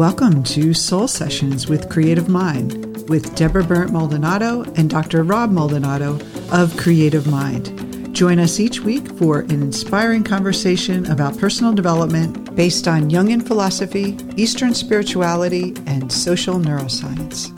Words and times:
Welcome 0.00 0.42
to 0.44 0.72
Soul 0.72 1.08
Sessions 1.08 1.68
with 1.68 1.90
Creative 1.90 2.26
Mind 2.26 3.06
with 3.10 3.34
Deborah 3.34 3.62
Berndt 3.62 3.90
Maldonado 3.90 4.62
and 4.74 4.88
Dr. 4.88 5.24
Rob 5.24 5.50
Maldonado 5.50 6.18
of 6.50 6.74
Creative 6.78 7.26
Mind. 7.26 8.16
Join 8.16 8.38
us 8.38 8.58
each 8.58 8.80
week 8.80 9.06
for 9.18 9.40
an 9.40 9.60
inspiring 9.60 10.24
conversation 10.24 11.04
about 11.12 11.36
personal 11.36 11.74
development 11.74 12.56
based 12.56 12.88
on 12.88 13.10
Jungian 13.10 13.46
philosophy, 13.46 14.16
Eastern 14.36 14.72
spirituality, 14.72 15.74
and 15.84 16.10
social 16.10 16.54
neuroscience. 16.54 17.52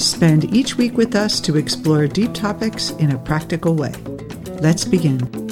Spend 0.00 0.44
each 0.56 0.78
week 0.78 0.96
with 0.96 1.14
us 1.14 1.40
to 1.40 1.58
explore 1.58 2.06
deep 2.06 2.32
topics 2.32 2.92
in 2.92 3.12
a 3.12 3.18
practical 3.18 3.74
way. 3.74 3.92
Let's 4.62 4.86
begin. 4.86 5.51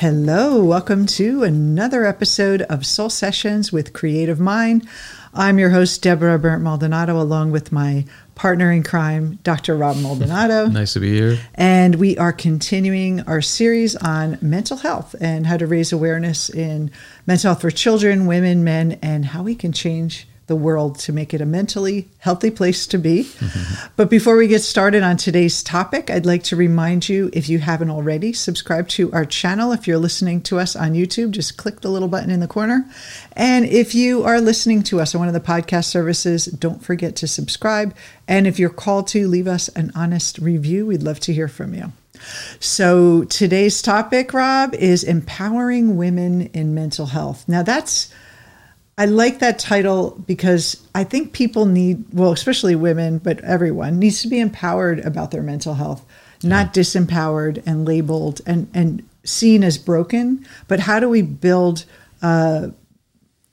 Hello, 0.00 0.64
welcome 0.64 1.04
to 1.04 1.42
another 1.42 2.06
episode 2.06 2.62
of 2.62 2.86
Soul 2.86 3.10
Sessions 3.10 3.70
with 3.70 3.92
Creative 3.92 4.40
Mind. 4.40 4.88
I'm 5.34 5.58
your 5.58 5.68
host, 5.68 6.00
Deborah 6.00 6.38
Berndt 6.38 6.62
Maldonado, 6.62 7.20
along 7.20 7.50
with 7.50 7.70
my 7.70 8.06
partner 8.34 8.72
in 8.72 8.82
crime, 8.82 9.38
Dr. 9.42 9.76
Rob 9.76 9.98
Maldonado. 9.98 10.66
nice 10.70 10.94
to 10.94 11.00
be 11.00 11.12
here. 11.12 11.38
And 11.54 11.96
we 11.96 12.16
are 12.16 12.32
continuing 12.32 13.20
our 13.28 13.42
series 13.42 13.94
on 13.94 14.38
mental 14.40 14.78
health 14.78 15.14
and 15.20 15.46
how 15.46 15.58
to 15.58 15.66
raise 15.66 15.92
awareness 15.92 16.48
in 16.48 16.90
mental 17.26 17.50
health 17.50 17.60
for 17.60 17.70
children, 17.70 18.24
women, 18.24 18.64
men, 18.64 18.98
and 19.02 19.26
how 19.26 19.42
we 19.42 19.54
can 19.54 19.70
change 19.70 20.26
the 20.50 20.56
world 20.56 20.98
to 20.98 21.12
make 21.12 21.32
it 21.32 21.40
a 21.40 21.46
mentally 21.46 22.08
healthy 22.18 22.50
place 22.50 22.84
to 22.88 22.98
be. 22.98 23.22
Mm-hmm. 23.22 23.86
But 23.94 24.10
before 24.10 24.36
we 24.36 24.48
get 24.48 24.62
started 24.62 25.04
on 25.04 25.16
today's 25.16 25.62
topic, 25.62 26.10
I'd 26.10 26.26
like 26.26 26.42
to 26.44 26.56
remind 26.56 27.08
you 27.08 27.30
if 27.32 27.48
you 27.48 27.60
haven't 27.60 27.88
already, 27.88 28.32
subscribe 28.32 28.88
to 28.88 29.12
our 29.12 29.24
channel. 29.24 29.70
If 29.70 29.86
you're 29.86 29.96
listening 29.96 30.42
to 30.42 30.58
us 30.58 30.74
on 30.74 30.94
YouTube, 30.94 31.30
just 31.30 31.56
click 31.56 31.82
the 31.82 31.88
little 31.88 32.08
button 32.08 32.30
in 32.30 32.40
the 32.40 32.48
corner. 32.48 32.84
And 33.34 33.64
if 33.64 33.94
you 33.94 34.24
are 34.24 34.40
listening 34.40 34.82
to 34.82 35.00
us 35.00 35.14
on 35.14 35.20
one 35.20 35.28
of 35.28 35.34
the 35.34 35.40
podcast 35.40 35.84
services, 35.84 36.46
don't 36.46 36.84
forget 36.84 37.14
to 37.16 37.28
subscribe. 37.28 37.94
And 38.26 38.48
if 38.48 38.58
you're 38.58 38.70
called 38.70 39.06
to, 39.08 39.28
leave 39.28 39.46
us 39.46 39.68
an 39.68 39.92
honest 39.94 40.38
review. 40.38 40.86
We'd 40.86 41.04
love 41.04 41.20
to 41.20 41.32
hear 41.32 41.46
from 41.46 41.74
you. 41.74 41.92
So 42.58 43.22
today's 43.22 43.80
topic, 43.80 44.34
Rob, 44.34 44.74
is 44.74 45.04
empowering 45.04 45.96
women 45.96 46.48
in 46.48 46.74
mental 46.74 47.06
health. 47.06 47.48
Now, 47.48 47.62
that's 47.62 48.12
I 49.00 49.06
like 49.06 49.38
that 49.38 49.58
title 49.58 50.10
because 50.26 50.86
I 50.94 51.04
think 51.04 51.32
people 51.32 51.64
need, 51.64 52.04
well, 52.12 52.32
especially 52.32 52.74
women, 52.74 53.16
but 53.16 53.40
everyone 53.40 53.98
needs 53.98 54.20
to 54.20 54.28
be 54.28 54.38
empowered 54.38 55.00
about 55.00 55.30
their 55.30 55.42
mental 55.42 55.72
health, 55.72 56.04
not 56.42 56.66
yeah. 56.66 56.82
disempowered 56.82 57.62
and 57.64 57.86
labeled 57.86 58.42
and, 58.44 58.70
and 58.74 59.08
seen 59.24 59.64
as 59.64 59.78
broken. 59.78 60.46
But 60.68 60.80
how 60.80 61.00
do 61.00 61.08
we 61.08 61.22
build 61.22 61.86
uh, 62.20 62.68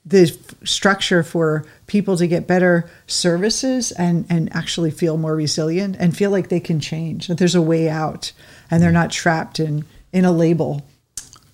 the 0.06 0.38
structure 0.66 1.24
for 1.24 1.66
people 1.86 2.18
to 2.18 2.28
get 2.28 2.46
better 2.46 2.90
services 3.06 3.94
and, 3.94 4.26
and 4.30 4.54
actually 4.54 4.92
feel 4.92 5.16
more 5.16 5.34
resilient 5.34 5.96
and 5.98 6.18
feel 6.18 6.30
like 6.30 6.50
they 6.50 6.60
can 6.60 6.82
change, 6.82 7.28
that 7.28 7.38
there's 7.38 7.56
a 7.56 7.62
way 7.62 7.88
out 7.88 8.34
and 8.70 8.84
they're 8.84 8.92
not 8.92 9.12
trapped 9.12 9.62
in, 9.62 9.86
in 10.12 10.26
a 10.26 10.32
label? 10.34 10.86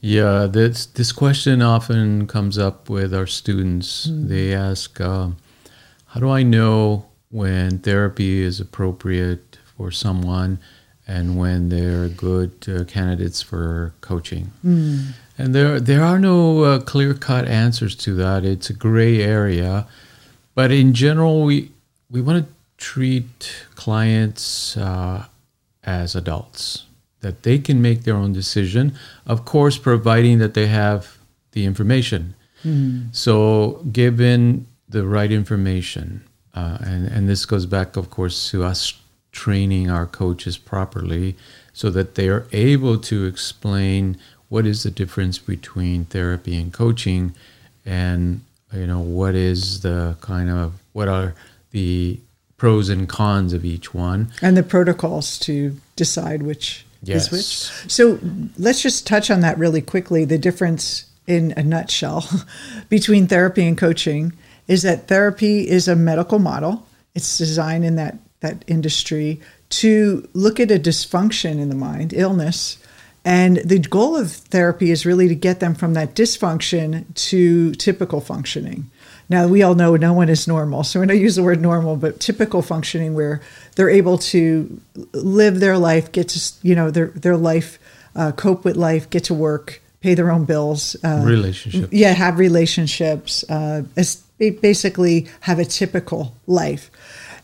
Yeah, 0.06 0.48
this 0.48 0.86
this 0.86 1.14
question 1.14 1.62
often 1.62 2.28
comes 2.28 2.58
up 2.58 2.90
with 2.90 3.14
our 3.14 3.26
students. 3.26 4.08
Mm. 4.08 4.28
They 4.28 4.54
ask, 4.54 5.00
uh, 5.00 5.30
"How 6.08 6.20
do 6.20 6.30
I 6.30 6.44
know 6.44 7.06
when 7.32 7.80
therapy 7.80 8.42
is 8.42 8.60
appropriate 8.60 9.58
for 9.78 9.92
someone, 9.92 10.60
and 11.08 11.38
when 11.38 11.70
they're 11.70 12.10
good 12.10 12.52
uh, 12.68 12.84
candidates 12.84 13.42
for 13.42 13.94
coaching?" 14.02 14.52
Mm. 14.66 15.14
And 15.38 15.56
there 15.56 15.80
there 15.80 16.04
are 16.04 16.20
no 16.20 16.64
uh, 16.64 16.80
clear 16.82 17.14
cut 17.14 17.48
answers 17.48 17.96
to 18.04 18.14
that. 18.16 18.44
It's 18.44 18.70
a 18.70 18.74
gray 18.74 19.22
area, 19.22 19.88
but 20.54 20.70
in 20.70 20.94
general, 20.94 21.46
we 21.46 21.72
we 22.12 22.20
want 22.20 22.46
to 22.46 22.54
treat 22.76 23.66
clients 23.76 24.76
uh, 24.76 25.28
as 25.82 26.14
adults 26.14 26.88
that 27.24 27.44
they 27.44 27.58
can 27.58 27.82
make 27.82 28.04
their 28.04 28.16
own 28.16 28.32
decision, 28.32 28.94
of 29.26 29.44
course, 29.46 29.78
providing 29.78 30.38
that 30.38 30.54
they 30.54 30.68
have 30.68 31.18
the 31.54 31.66
information. 31.66 32.36
Mm-hmm. 32.64 33.08
So, 33.12 33.84
given 33.92 34.68
the 34.88 35.06
right 35.06 35.32
information, 35.32 36.24
uh, 36.54 36.78
and, 36.82 37.08
and 37.08 37.28
this 37.28 37.46
goes 37.46 37.66
back, 37.66 37.98
of 37.98 38.10
course, 38.10 38.52
to 38.52 38.64
us 38.64 38.94
training 39.32 39.90
our 39.90 40.06
coaches 40.06 40.58
properly 40.58 41.36
so 41.74 41.90
that 41.90 42.14
they 42.16 42.30
are 42.30 42.46
able 42.52 43.00
to 43.00 43.26
explain 43.26 44.16
what 44.50 44.66
is 44.66 44.84
the 44.84 44.92
difference 44.92 45.40
between 45.40 46.06
therapy 46.06 46.56
and 46.56 46.72
coaching 46.72 47.34
and 47.84 48.42
you 48.72 48.86
know 48.86 49.00
what 49.00 49.34
is 49.34 49.82
the 49.82 50.16
kind 50.22 50.50
of 50.50 50.74
what 50.94 51.08
are 51.08 51.34
the 51.72 52.20
pros 52.58 52.90
and 52.90 53.10
cons 53.10 53.52
of 53.52 53.66
each 53.66 53.94
one 53.94 54.32
and 54.42 54.56
the 54.56 54.62
protocols 54.62 55.40
to 55.40 55.76
decide 55.96 56.44
which 56.44 56.86
yes. 57.04 57.32
which. 57.32 57.92
So 57.92 58.20
let's 58.58 58.82
just 58.82 59.06
touch 59.08 59.30
on 59.30 59.42
that 59.42 59.58
really 59.58 59.82
quickly. 59.82 60.26
The 60.26 60.38
difference 60.38 61.06
in 61.28 61.54
a 61.56 61.64
nutshell 61.64 62.28
between 62.90 63.28
therapy 63.28 63.66
and 63.66 63.78
coaching 63.78 64.34
is 64.68 64.82
that 64.84 65.08
therapy 65.08 65.68
is 65.68 65.88
a 65.88 65.96
medical 65.96 66.40
model. 66.40 66.88
It's 67.16 67.38
designed 67.38 67.86
in 67.86 67.96
that 67.96 68.18
that 68.40 68.66
industry 68.68 69.40
to 69.70 70.28
look 70.34 70.60
at 70.60 70.70
a 70.70 70.78
dysfunction 70.78 71.60
in 71.60 71.70
the 71.70 71.76
mind, 71.76 72.14
illness, 72.14 72.78
and 73.26 73.58
the 73.58 73.80
goal 73.80 74.18
of 74.18 74.32
therapy 74.32 74.92
is 74.92 75.06
really 75.06 75.28
to 75.30 75.36
get 75.36 75.60
them 75.60 75.76
from 75.76 75.94
that 75.94 76.14
dysfunction 76.14 77.06
to 77.30 77.74
typical 77.76 78.20
functioning. 78.20 78.92
Now, 79.30 79.48
we 79.48 79.64
all 79.64 79.76
know 79.76 79.96
no 79.96 80.14
one 80.14 80.30
is 80.30 80.48
normal. 80.48 80.84
So 80.84 81.00
when 81.00 81.10
I 81.10 81.14
use 81.14 81.36
the 81.36 81.44
word 81.44 81.62
normal, 81.62 81.96
but 81.96 82.20
typical 82.20 82.62
functioning 82.62 83.14
where 83.14 83.42
they're 83.76 83.90
able 83.90 84.18
to 84.20 84.82
live 85.14 85.60
their 85.60 85.78
life, 85.78 86.12
get 86.12 86.30
to, 86.30 86.54
you 86.62 86.76
know, 86.76 86.92
their, 86.92 87.08
their 87.08 87.38
life, 87.38 87.80
uh, 88.16 88.32
cope 88.34 88.66
with 88.66 88.76
life, 88.76 89.10
get 89.10 89.24
to 89.26 89.34
work, 89.34 89.82
pay 90.02 90.14
their 90.14 90.30
own 90.30 90.46
bills. 90.46 90.96
Uh, 91.04 91.24
relationships. 91.26 91.92
Yeah, 91.92 92.12
have 92.12 92.38
relationships. 92.38 93.44
Uh, 93.50 93.84
basically 94.38 95.28
have 95.42 95.60
a 95.60 95.66
typical 95.66 96.36
life. 96.46 96.92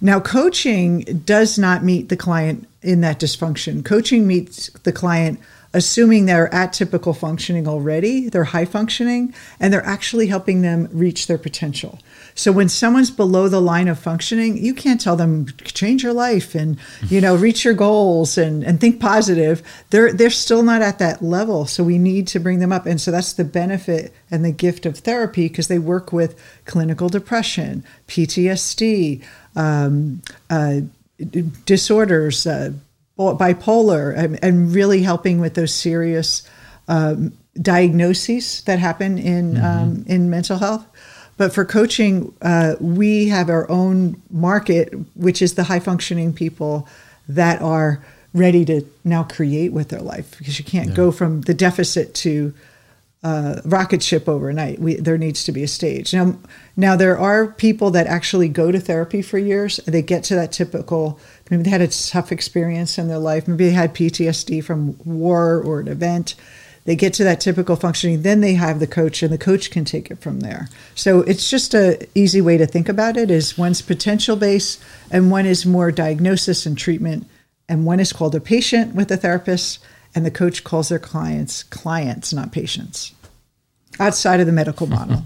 Now, 0.01 0.19
coaching 0.19 1.01
does 1.25 1.57
not 1.57 1.83
meet 1.83 2.09
the 2.09 2.17
client 2.17 2.67
in 2.81 3.01
that 3.01 3.19
dysfunction. 3.19 3.83
Coaching 3.83 4.27
meets 4.27 4.69
the 4.83 4.91
client 4.91 5.39
assuming 5.73 6.25
they're 6.25 6.53
at 6.53 6.73
typical 6.73 7.13
functioning 7.13 7.67
already, 7.67 8.29
they're 8.29 8.45
high 8.45 8.65
functioning, 8.65 9.33
and 9.59 9.71
they're 9.71 9.85
actually 9.85 10.27
helping 10.27 10.61
them 10.61 10.89
reach 10.91 11.27
their 11.27 11.37
potential. 11.37 11.99
So 12.35 12.51
when 12.51 12.69
someone's 12.69 13.11
below 13.11 13.49
the 13.49 13.59
line 13.59 13.87
of 13.87 13.99
functioning, 13.99 14.57
you 14.57 14.73
can't 14.73 15.01
tell 15.01 15.15
them 15.15 15.47
change 15.65 16.03
your 16.03 16.13
life 16.13 16.55
and 16.55 16.77
you 17.07 17.19
know 17.19 17.35
reach 17.35 17.65
your 17.65 17.73
goals 17.73 18.37
and, 18.37 18.63
and 18.63 18.79
think 18.79 18.99
positive. 19.01 19.61
They're 19.89 20.13
they're 20.13 20.29
still 20.29 20.63
not 20.63 20.81
at 20.81 20.99
that 20.99 21.21
level. 21.21 21.65
So 21.65 21.83
we 21.83 21.97
need 21.97 22.27
to 22.27 22.39
bring 22.39 22.59
them 22.59 22.71
up. 22.71 22.85
And 22.85 22.99
so 23.01 23.11
that's 23.11 23.33
the 23.33 23.43
benefit 23.43 24.13
and 24.31 24.45
the 24.45 24.51
gift 24.51 24.85
of 24.85 24.99
therapy 24.99 25.49
because 25.49 25.67
they 25.67 25.79
work 25.79 26.13
with 26.13 26.39
clinical 26.65 27.09
depression, 27.09 27.83
PTSD, 28.07 29.23
um, 29.55 30.21
uh, 30.49 30.81
disorders. 31.65 32.47
Uh, 32.47 32.71
bipolar 33.19 34.15
and, 34.15 34.41
and 34.43 34.73
really 34.73 35.01
helping 35.01 35.39
with 35.39 35.53
those 35.53 35.73
serious 35.73 36.47
um, 36.87 37.33
diagnoses 37.61 38.63
that 38.63 38.79
happen 38.79 39.17
in 39.17 39.53
mm-hmm. 39.53 39.65
um, 39.65 40.05
in 40.07 40.29
mental 40.29 40.57
health. 40.57 40.85
But 41.37 41.53
for 41.53 41.63
coaching, 41.63 42.33
uh, 42.41 42.75
we 42.81 43.29
have 43.29 43.49
our 43.49 43.69
own 43.71 44.21
market, 44.29 44.93
which 45.15 45.41
is 45.41 45.55
the 45.55 45.63
high 45.63 45.79
functioning 45.79 46.33
people 46.33 46.87
that 47.29 47.61
are 47.61 48.03
ready 48.33 48.65
to 48.65 48.85
now 49.03 49.23
create 49.23 49.71
with 49.71 49.89
their 49.89 50.01
life 50.01 50.37
because 50.37 50.59
you 50.59 50.65
can't 50.65 50.89
yeah. 50.89 50.95
go 50.95 51.11
from 51.11 51.41
the 51.41 51.53
deficit 51.53 52.13
to 52.13 52.53
uh, 53.23 53.61
rocket 53.65 54.01
ship 54.01 54.29
overnight. 54.29 54.79
We, 54.79 54.95
there 54.95 55.17
needs 55.17 55.43
to 55.45 55.51
be 55.51 55.63
a 55.63 55.67
stage. 55.67 56.13
Now, 56.13 56.37
now 56.77 56.95
there 56.95 57.17
are 57.17 57.47
people 57.47 57.91
that 57.91 58.07
actually 58.07 58.47
go 58.47 58.71
to 58.71 58.79
therapy 58.79 59.21
for 59.21 59.37
years. 59.37 59.79
And 59.79 59.93
they 59.93 60.01
get 60.01 60.23
to 60.25 60.35
that 60.35 60.51
typical. 60.51 61.19
Maybe 61.49 61.63
they 61.63 61.69
had 61.69 61.81
a 61.81 61.87
tough 61.87 62.31
experience 62.31 62.97
in 62.97 63.07
their 63.07 63.19
life. 63.19 63.47
Maybe 63.47 63.65
they 63.65 63.71
had 63.71 63.95
PTSD 63.95 64.63
from 64.63 64.97
war 65.03 65.61
or 65.61 65.79
an 65.79 65.87
event. 65.87 66.35
They 66.85 66.95
get 66.95 67.13
to 67.15 67.23
that 67.23 67.41
typical 67.41 67.75
functioning. 67.75 68.21
Then 68.21 68.41
they 68.41 68.53
have 68.53 68.79
the 68.79 68.87
coach, 68.87 69.21
and 69.21 69.31
the 69.31 69.37
coach 69.37 69.69
can 69.69 69.85
take 69.85 70.09
it 70.09 70.19
from 70.19 70.39
there. 70.39 70.69
So 70.95 71.21
it's 71.21 71.49
just 71.49 71.73
a 71.73 72.07
easy 72.15 72.41
way 72.41 72.57
to 72.57 72.65
think 72.65 72.89
about 72.89 73.17
it. 73.17 73.29
Is 73.29 73.57
one's 73.57 73.81
potential 73.81 74.35
base, 74.35 74.79
and 75.11 75.29
one 75.29 75.45
is 75.45 75.65
more 75.65 75.91
diagnosis 75.91 76.65
and 76.65 76.77
treatment, 76.77 77.27
and 77.67 77.85
one 77.85 77.99
is 77.99 78.13
called 78.13 78.35
a 78.35 78.39
patient 78.39 78.95
with 78.95 79.11
a 79.11 79.17
therapist 79.17 79.79
and 80.15 80.25
the 80.25 80.31
coach 80.31 80.63
calls 80.63 80.89
their 80.89 80.99
clients 80.99 81.63
clients, 81.63 82.33
not 82.33 82.51
patients, 82.51 83.13
outside 83.99 84.39
of 84.39 84.45
the 84.45 84.51
medical 84.51 84.87
model. 84.97 85.25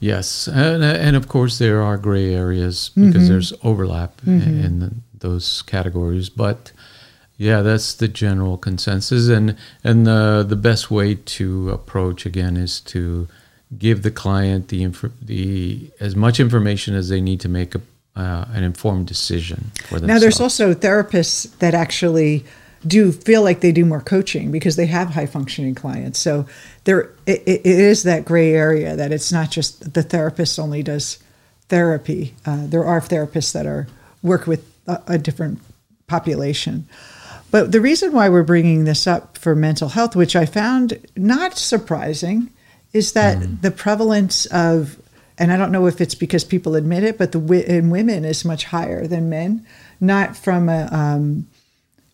yes, 0.00 0.46
and, 0.46 0.82
and 0.82 1.16
of 1.16 1.28
course 1.28 1.58
there 1.58 1.82
are 1.82 1.96
gray 1.96 2.34
areas 2.34 2.90
because 2.94 3.14
mm-hmm. 3.14 3.28
there's 3.28 3.52
overlap 3.62 4.20
mm-hmm. 4.22 4.64
in 4.64 4.78
the, 4.80 4.92
those 5.20 5.62
categories, 5.62 6.28
but 6.28 6.72
yeah, 7.36 7.62
that's 7.62 7.94
the 7.94 8.08
general 8.08 8.56
consensus, 8.56 9.28
and 9.28 9.56
and 9.84 10.06
the 10.06 10.44
the 10.46 10.56
best 10.56 10.90
way 10.90 11.14
to 11.14 11.70
approach 11.70 12.26
again 12.26 12.56
is 12.56 12.80
to 12.80 13.28
give 13.78 14.02
the 14.02 14.10
client 14.10 14.68
the 14.68 14.82
inf- 14.82 15.12
the 15.22 15.90
as 16.00 16.16
much 16.16 16.40
information 16.40 16.94
as 16.94 17.08
they 17.08 17.20
need 17.20 17.40
to 17.40 17.48
make 17.48 17.74
a, 17.74 17.80
uh, 18.16 18.46
an 18.52 18.64
informed 18.64 19.06
decision 19.06 19.70
for 19.84 20.00
themselves. 20.00 20.08
Now, 20.08 20.18
there's 20.18 20.40
also 20.40 20.74
therapists 20.74 21.56
that 21.58 21.74
actually 21.74 22.44
do 22.86 23.12
feel 23.12 23.42
like 23.42 23.60
they 23.60 23.72
do 23.72 23.84
more 23.84 24.00
coaching 24.00 24.50
because 24.50 24.76
they 24.76 24.86
have 24.86 25.10
high 25.10 25.26
functioning 25.26 25.74
clients. 25.74 26.18
So 26.18 26.46
there, 26.84 27.10
it, 27.26 27.42
it 27.46 27.66
is 27.66 28.04
that 28.04 28.24
gray 28.24 28.52
area 28.52 28.96
that 28.96 29.12
it's 29.12 29.32
not 29.32 29.50
just 29.50 29.94
the 29.94 30.02
therapist 30.02 30.58
only 30.58 30.82
does 30.82 31.18
therapy. 31.68 32.34
Uh, 32.46 32.66
there 32.66 32.84
are 32.84 33.00
therapists 33.00 33.52
that 33.52 33.66
are 33.66 33.86
work 34.22 34.46
with 34.46 34.67
a, 34.88 35.02
a 35.06 35.18
different 35.18 35.60
population. 36.06 36.88
But 37.50 37.72
the 37.72 37.80
reason 37.80 38.12
why 38.12 38.28
we're 38.28 38.42
bringing 38.42 38.84
this 38.84 39.06
up 39.06 39.38
for 39.38 39.54
mental 39.54 39.88
health, 39.90 40.16
which 40.16 40.36
I 40.36 40.44
found 40.44 40.98
not 41.16 41.56
surprising, 41.56 42.50
is 42.92 43.12
that 43.12 43.38
mm. 43.38 43.60
the 43.62 43.70
prevalence 43.70 44.46
of, 44.46 45.00
and 45.38 45.52
I 45.52 45.56
don't 45.56 45.72
know 45.72 45.86
if 45.86 46.00
it's 46.00 46.14
because 46.14 46.44
people 46.44 46.74
admit 46.74 47.04
it, 47.04 47.16
but 47.16 47.32
the 47.32 47.38
in 47.76 47.90
women 47.90 48.24
is 48.24 48.44
much 48.44 48.64
higher 48.64 49.06
than 49.06 49.30
men, 49.30 49.64
not 50.00 50.36
from 50.36 50.68
a 50.68 50.88
um, 50.90 51.46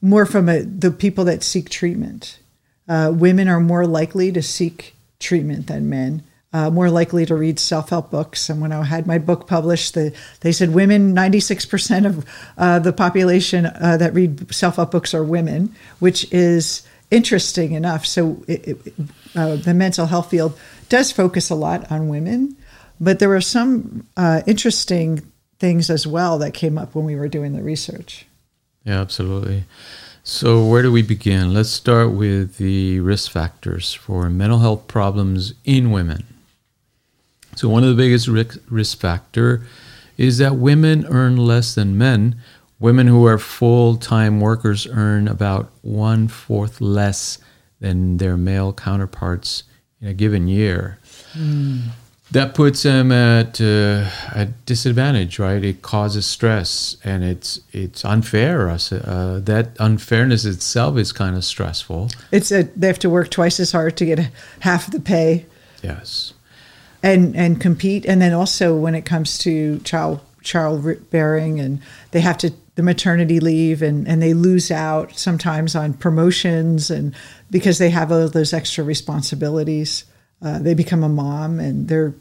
more 0.01 0.27
from 0.27 0.49
a, 0.49 0.61
the 0.63 0.91
people 0.91 1.25
that 1.25 1.43
seek 1.43 1.71
treatment. 1.71 2.39
Uh, 2.87 3.11
women 3.15 3.49
are 3.49 3.61
more 3.61 3.87
likely 3.87 4.31
to 4.31 4.43
seek 4.43 4.95
treatment 5.19 5.67
than 5.67 5.89
men 5.89 6.23
uh, 6.55 6.71
more 6.71 6.89
likely 6.89 7.27
to 7.27 7.35
read 7.35 7.59
self 7.59 7.91
help 7.91 8.13
books. 8.13 8.49
And 8.49 8.63
when 8.63 8.71
I 8.71 8.85
had 8.85 9.07
my 9.07 9.19
book 9.19 9.49
published, 9.49 9.95
the, 9.95 10.15
they 10.41 10.53
said 10.53 10.73
women, 10.73 11.15
96% 11.15 12.07
of 12.07 12.25
uh, 12.57 12.79
the 12.79 12.93
population 12.93 13.67
uh, 13.67 13.97
that 13.99 14.15
read 14.15 14.55
self 14.55 14.77
help 14.77 14.93
books 14.93 15.13
are 15.13 15.25
women, 15.25 15.75
which 15.99 16.33
is 16.33 16.87
interesting 17.11 17.73
enough. 17.73 18.07
So 18.07 18.45
it, 18.47 18.69
it, 18.69 18.95
uh, 19.35 19.57
the 19.57 19.75
mental 19.75 20.07
health 20.07 20.31
field 20.31 20.57
does 20.89 21.11
focus 21.11 21.51
a 21.51 21.57
lot 21.57 21.91
on 21.91 22.09
women, 22.09 22.57
but 23.01 23.19
there 23.19 23.29
were 23.29 23.41
some 23.41 24.07
uh, 24.17 24.43
interesting 24.47 25.23
things 25.59 25.91
as 25.91 26.07
well 26.07 26.39
that 26.39 26.55
came 26.55 26.79
up 26.79 26.95
when 26.95 27.05
we 27.05 27.17
were 27.17 27.29
doing 27.29 27.53
the 27.53 27.63
research. 27.65 28.27
Yeah, 28.85 29.01
absolutely. 29.01 29.65
So, 30.23 30.65
where 30.65 30.83
do 30.83 30.93
we 30.93 31.03
begin? 31.03 31.53
Let's 31.53 31.71
start 31.71 32.13
with 32.13 32.59
the 32.59 33.01
risk 33.01 33.31
factors 33.31 33.93
for 33.93 34.31
mental 34.31 34.61
health 34.61 34.87
problems 34.87 35.55
in 35.65 35.91
women. 35.91 36.25
So 37.57 37.69
one 37.69 37.83
of 37.83 37.89
the 37.89 37.95
biggest 37.95 38.29
risk 38.29 38.99
factor 38.99 39.67
is 40.17 40.39
that 40.39 40.57
women 40.57 41.07
earn 41.07 41.37
less 41.37 41.75
than 41.75 41.99
men. 41.99 42.37
Women 42.81 43.07
who 43.07 43.27
are 43.27 43.39
full-time 43.39 44.41
workers 44.41 44.87
earn 44.87 45.29
about 45.29 45.71
one 45.83 46.29
fourth 46.29 46.81
less 46.81 47.39
than 47.81 48.19
their 48.19 48.37
male 48.37 48.73
counterparts 48.73 49.65
in 50.01 50.09
a 50.09 50.15
given 50.15 50.49
year. 50.49 50.99
Mm. 51.35 51.83
That 52.33 52.55
puts 52.55 52.83
them 52.83 53.13
at 53.13 53.61
uh, 53.61 54.11
a 54.35 54.49
disadvantage, 54.67 55.39
right? 55.39 55.63
It 55.63 55.83
causes 55.83 56.27
stress, 56.27 56.97
and 57.05 57.23
it's 57.23 57.61
it's 57.71 58.05
unfair. 58.05 58.69
Uh, 58.69 59.39
that 59.41 59.77
unfairness 59.79 60.45
itself 60.45 60.97
is 60.97 61.13
kind 61.13 61.37
of 61.37 61.45
stressful. 61.45 62.11
It's 62.33 62.51
a, 62.51 62.65
they 62.75 62.89
have 62.89 62.99
to 63.01 63.11
work 63.11 63.31
twice 63.31 63.61
as 63.61 63.71
hard 63.71 63.97
to 63.99 64.07
get 64.07 64.31
half 64.61 64.91
the 64.91 65.01
pay. 65.01 65.47
Yes 65.83 66.33
and 67.05 67.37
and 67.37 67.61
compete. 67.61 68.07
And 68.07 68.21
then 68.21 68.33
also 68.33 68.75
when 68.75 68.95
it 68.95 69.05
comes 69.05 69.37
to 69.39 69.79
child 69.81 70.21
childbearing, 70.43 71.61
and 71.61 71.81
they 72.11 72.21
have 72.21 72.39
to 72.39 72.53
the 72.75 72.83
maternity 72.83 73.39
leave, 73.41 73.83
and 73.83 74.09
and 74.09 74.23
they 74.23 74.33
lose 74.33 74.71
out 74.71 75.17
sometimes 75.17 75.77
on 75.77 75.93
promotions, 75.93 76.91
and 76.91 77.15
because 77.51 77.79
they 77.79 77.91
have 77.91 78.11
all 78.11 78.29
those 78.29 78.55
extra 78.55 78.83
responsibilities, 78.83 80.05
uh, 80.43 80.59
they 80.59 80.75
become 80.75 81.05
a 81.05 81.09
mom, 81.09 81.61
and 81.61 81.89
their 81.89 82.15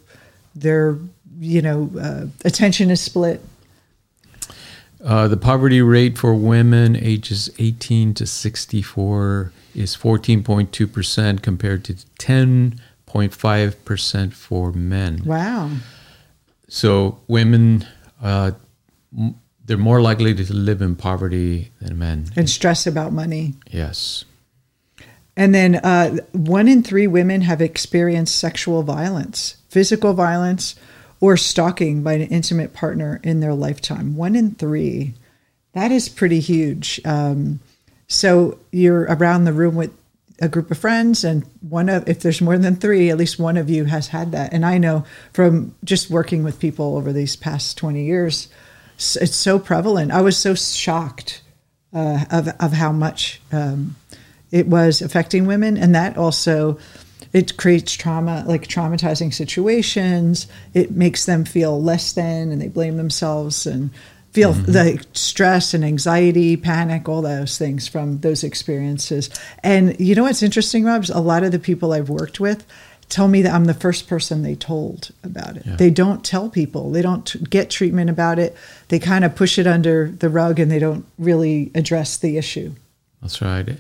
their 0.54 0.98
you 1.40 1.62
know 1.62 1.90
uh, 2.00 2.26
attention 2.44 2.92
is 2.92 3.00
split. 3.00 3.42
Uh, 5.04 5.28
the 5.28 5.38
poverty 5.38 5.82
rate 5.82 6.18
for 6.18 6.34
women 6.34 6.96
ages 6.96 7.50
18 7.60 8.14
to 8.14 8.26
64 8.26 9.52
is 9.76 9.98
14.2% 9.98 11.42
compared 11.42 11.84
to 11.84 11.96
10 12.20 12.80
0.5% 13.14 14.34
for 14.34 14.72
men. 14.72 15.22
Wow. 15.26 15.70
So 16.68 17.20
women, 17.28 17.86
uh, 18.22 18.52
they're 19.66 19.78
more 19.78 20.02
likely 20.02 20.34
to 20.34 20.54
live 20.54 20.82
in 20.82 20.96
poverty 20.96 21.72
than 21.80 21.98
men. 21.98 22.32
And 22.36 22.50
stress 22.50 22.88
about 22.88 23.14
money. 23.14 23.54
Yes. 23.70 24.26
And 25.36 25.54
then 25.54 25.76
uh, 25.76 26.18
one 26.32 26.68
in 26.68 26.84
three 26.84 27.08
women 27.08 27.42
have 27.42 27.62
experienced 27.62 28.36
sexual 28.36 28.84
violence, 28.84 29.58
physical 29.70 30.14
violence, 30.14 30.76
or 31.20 31.38
stalking 31.38 32.04
by 32.04 32.14
an 32.14 32.22
intimate 32.24 32.74
partner 32.74 33.20
in 33.24 33.40
their 33.40 33.54
lifetime. 33.54 34.16
One 34.16 34.36
in 34.36 34.56
three. 34.56 35.14
That 35.74 35.92
is 35.92 36.10
pretty 36.10 36.40
huge. 36.40 37.00
Um, 37.06 37.62
so 38.08 38.60
you're 38.72 39.04
around 39.04 39.46
the 39.46 39.54
room 39.54 39.76
with 39.76 39.92
a 40.42 40.50
group 40.50 40.72
of 40.72 40.78
friends 40.78 41.24
and 41.24 41.44
one 41.62 41.90
of 41.90 42.08
if 42.10 42.22
there's 42.22 42.42
more 42.42 42.58
than 42.58 42.76
three 42.76 43.10
at 43.10 43.18
least 43.18 43.40
one 43.40 43.58
of 43.58 43.70
you 43.70 43.86
has 43.86 44.08
had 44.08 44.32
that. 44.32 44.52
And 44.54 44.66
i 44.66 44.78
know 44.78 45.06
from 45.32 45.76
just 45.84 46.10
working 46.10 46.44
with 46.44 46.60
people 46.60 46.98
over 46.98 47.14
these 47.14 47.36
past 47.36 47.78
20 47.78 48.04
years 48.04 48.50
it's 48.98 49.36
so 49.36 49.60
prevalent. 49.60 50.12
I 50.12 50.22
was 50.22 50.38
so 50.38 50.56
shocked 50.56 51.42
uh, 51.94 52.26
of, 52.32 52.50
of 52.60 52.74
how 52.74 52.92
much 52.92 53.42
um, 53.52 53.96
it 54.52 54.68
was 54.68 55.02
affecting 55.02 55.46
women. 55.46 55.78
And 55.78 55.94
that 55.96 56.18
also 56.18 56.78
it 57.34 57.58
creates 57.58 57.94
trauma 57.94 58.44
like 58.48 58.68
traumatizing 58.68 59.34
situations. 59.34 60.48
It 60.74 60.92
makes 60.92 61.26
them 61.26 61.46
feel 61.46 61.82
less 61.82 62.14
than 62.14 62.52
and 62.52 62.62
they 62.62 62.68
blame 62.68 62.98
themselves. 62.98 63.66
And 63.66 63.90
feel 64.34 64.54
mm-hmm. 64.54 64.72
the 64.72 65.06
stress 65.14 65.74
and 65.74 65.86
anxiety, 65.86 66.58
panic, 66.58 67.08
all 67.08 67.22
those 67.22 67.58
things 67.58 67.88
from 67.88 68.20
those 68.20 68.44
experiences. 68.44 69.30
And 69.62 70.00
you 70.00 70.16
know 70.16 70.24
what's 70.24 70.42
interesting, 70.42 70.84
Robs? 70.84 71.12
A 71.12 71.20
lot 71.20 71.44
of 71.44 71.52
the 71.52 71.60
people 71.60 71.94
I've 71.94 72.10
worked 72.10 72.40
with 72.40 72.66
tell 73.10 73.28
me 73.28 73.44
that 73.44 73.54
I'm 73.54 73.66
the 73.66 73.76
first 73.76 74.08
person 74.08 74.42
they 74.42 74.56
told 74.56 75.12
about 75.24 75.56
it. 75.58 75.66
Yeah. 75.68 75.76
They 75.76 75.92
don't 75.92 76.26
tell 76.26 76.50
people, 76.50 76.90
they 76.90 77.04
don't 77.04 77.48
get 77.48 77.70
treatment 77.70 78.10
about 78.10 78.40
it. 78.40 78.58
They 78.88 78.98
kind 78.98 79.24
of 79.24 79.36
push 79.36 79.60
it 79.60 79.68
under 79.68 80.10
the 80.10 80.30
rug 80.30 80.60
and 80.60 80.72
they 80.72 80.80
don't 80.80 81.06
really 81.20 81.72
address 81.76 82.18
the 82.18 82.38
issue. 82.38 82.74
That's 83.22 83.42
right. 83.42 83.78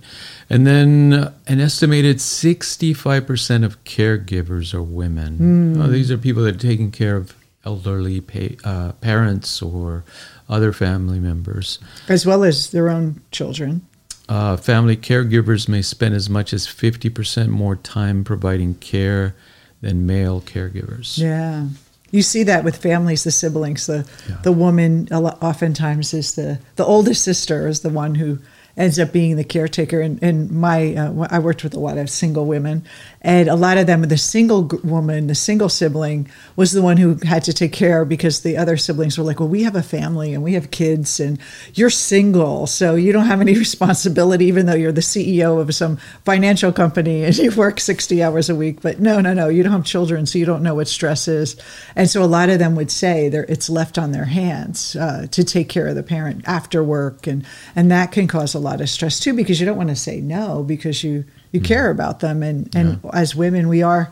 And 0.49 0.67
then 0.67 1.33
an 1.47 1.59
estimated 1.59 2.17
65% 2.17 3.65
of 3.65 3.83
caregivers 3.83 4.73
are 4.73 4.83
women. 4.83 5.75
Mm. 5.75 5.91
these 5.91 6.11
are 6.11 6.17
people 6.17 6.43
that 6.43 6.55
are 6.55 6.59
taking 6.59 6.91
care 6.91 7.17
of 7.17 7.35
elderly 7.65 8.21
pay, 8.21 8.57
uh, 8.63 8.91
parents 8.93 9.61
or 9.61 10.03
other 10.49 10.73
family 10.73 11.19
members, 11.19 11.79
as 12.07 12.25
well 12.25 12.43
as 12.43 12.71
their 12.71 12.89
own 12.89 13.21
children. 13.31 13.85
Uh, 14.29 14.55
family 14.55 14.95
caregivers 14.95 15.67
may 15.67 15.81
spend 15.81 16.15
as 16.15 16.29
much 16.29 16.53
as 16.53 16.65
50% 16.65 17.49
more 17.49 17.75
time 17.75 18.23
providing 18.23 18.75
care 18.75 19.35
than 19.81 20.05
male 20.05 20.41
caregivers. 20.41 21.17
Yeah. 21.17 21.67
You 22.09 22.21
see 22.21 22.43
that 22.43 22.63
with 22.63 22.77
families, 22.77 23.23
the 23.23 23.31
siblings. 23.31 23.87
The 23.87 24.07
yeah. 24.29 24.37
the 24.43 24.51
woman 24.51 25.07
oftentimes 25.11 26.13
is 26.13 26.35
the 26.35 26.59
the 26.75 26.85
oldest 26.85 27.23
sister 27.23 27.67
is 27.67 27.81
the 27.81 27.89
one 27.89 28.15
who 28.15 28.37
ends 28.75 28.97
up 28.97 29.11
being 29.11 29.35
the 29.35 29.43
caretaker. 29.43 30.01
And, 30.01 30.21
and 30.23 30.49
my, 30.49 30.95
uh, 30.95 31.27
I 31.29 31.39
worked 31.39 31.63
with 31.63 31.75
a 31.75 31.79
lot 31.79 31.97
of 31.97 32.09
single 32.09 32.45
women, 32.45 32.83
and 33.21 33.47
a 33.47 33.55
lot 33.55 33.77
of 33.77 33.87
them, 33.87 34.01
the 34.01 34.17
single 34.17 34.69
woman, 34.83 35.27
the 35.27 35.35
single 35.35 35.69
sibling, 35.69 36.29
was 36.55 36.71
the 36.71 36.81
one 36.81 36.97
who 36.97 37.17
had 37.23 37.43
to 37.43 37.53
take 37.53 37.71
care 37.71 38.03
because 38.03 38.41
the 38.41 38.57
other 38.57 38.75
siblings 38.75 39.17
were 39.17 39.23
like, 39.23 39.39
"Well, 39.39 39.49
we 39.49 39.63
have 39.63 39.75
a 39.75 39.83
family 39.83 40.33
and 40.33 40.43
we 40.43 40.53
have 40.53 40.71
kids, 40.71 41.19
and 41.19 41.37
you're 41.73 41.89
single, 41.89 42.67
so 42.67 42.95
you 42.95 43.13
don't 43.13 43.27
have 43.27 43.41
any 43.41 43.53
responsibility, 43.57 44.45
even 44.45 44.65
though 44.65 44.73
you're 44.73 44.91
the 44.91 45.01
CEO 45.01 45.61
of 45.61 45.73
some 45.73 45.97
financial 46.25 46.71
company 46.71 47.23
and 47.23 47.37
you 47.37 47.51
work 47.51 47.79
sixty 47.79 48.23
hours 48.23 48.49
a 48.49 48.55
week. 48.55 48.81
But 48.81 48.99
no, 48.99 49.21
no, 49.21 49.33
no, 49.33 49.49
you 49.49 49.63
don't 49.63 49.71
have 49.71 49.85
children, 49.85 50.25
so 50.25 50.39
you 50.39 50.45
don't 50.45 50.63
know 50.63 50.75
what 50.75 50.87
stress 50.87 51.27
is. 51.27 51.55
And 51.95 52.09
so 52.09 52.23
a 52.23 52.25
lot 52.25 52.49
of 52.49 52.59
them 52.59 52.75
would 52.75 52.91
say 52.91 53.27
it's 53.27 53.69
left 53.69 53.97
on 53.97 54.11
their 54.11 54.25
hands 54.25 54.95
uh, 54.95 55.27
to 55.31 55.43
take 55.43 55.69
care 55.69 55.87
of 55.87 55.95
the 55.95 56.03
parent 56.03 56.43
after 56.45 56.83
work, 56.83 57.27
and 57.27 57.45
and 57.75 57.91
that 57.91 58.11
can 58.11 58.27
cause 58.27 58.53
a 58.53 58.62
lot 58.63 58.81
of 58.81 58.89
stress 58.89 59.19
too 59.19 59.33
because 59.33 59.59
you 59.59 59.65
don't 59.65 59.77
want 59.77 59.89
to 59.89 59.95
say 59.95 60.21
no 60.21 60.63
because 60.63 61.03
you 61.03 61.25
you 61.51 61.59
mm 61.59 61.63
care 61.63 61.91
about 61.91 62.19
them 62.19 62.43
and 62.43 62.75
and 62.75 62.99
yeah. 63.03 63.11
as 63.13 63.35
women 63.35 63.69
we 63.69 63.81
are 63.81 64.11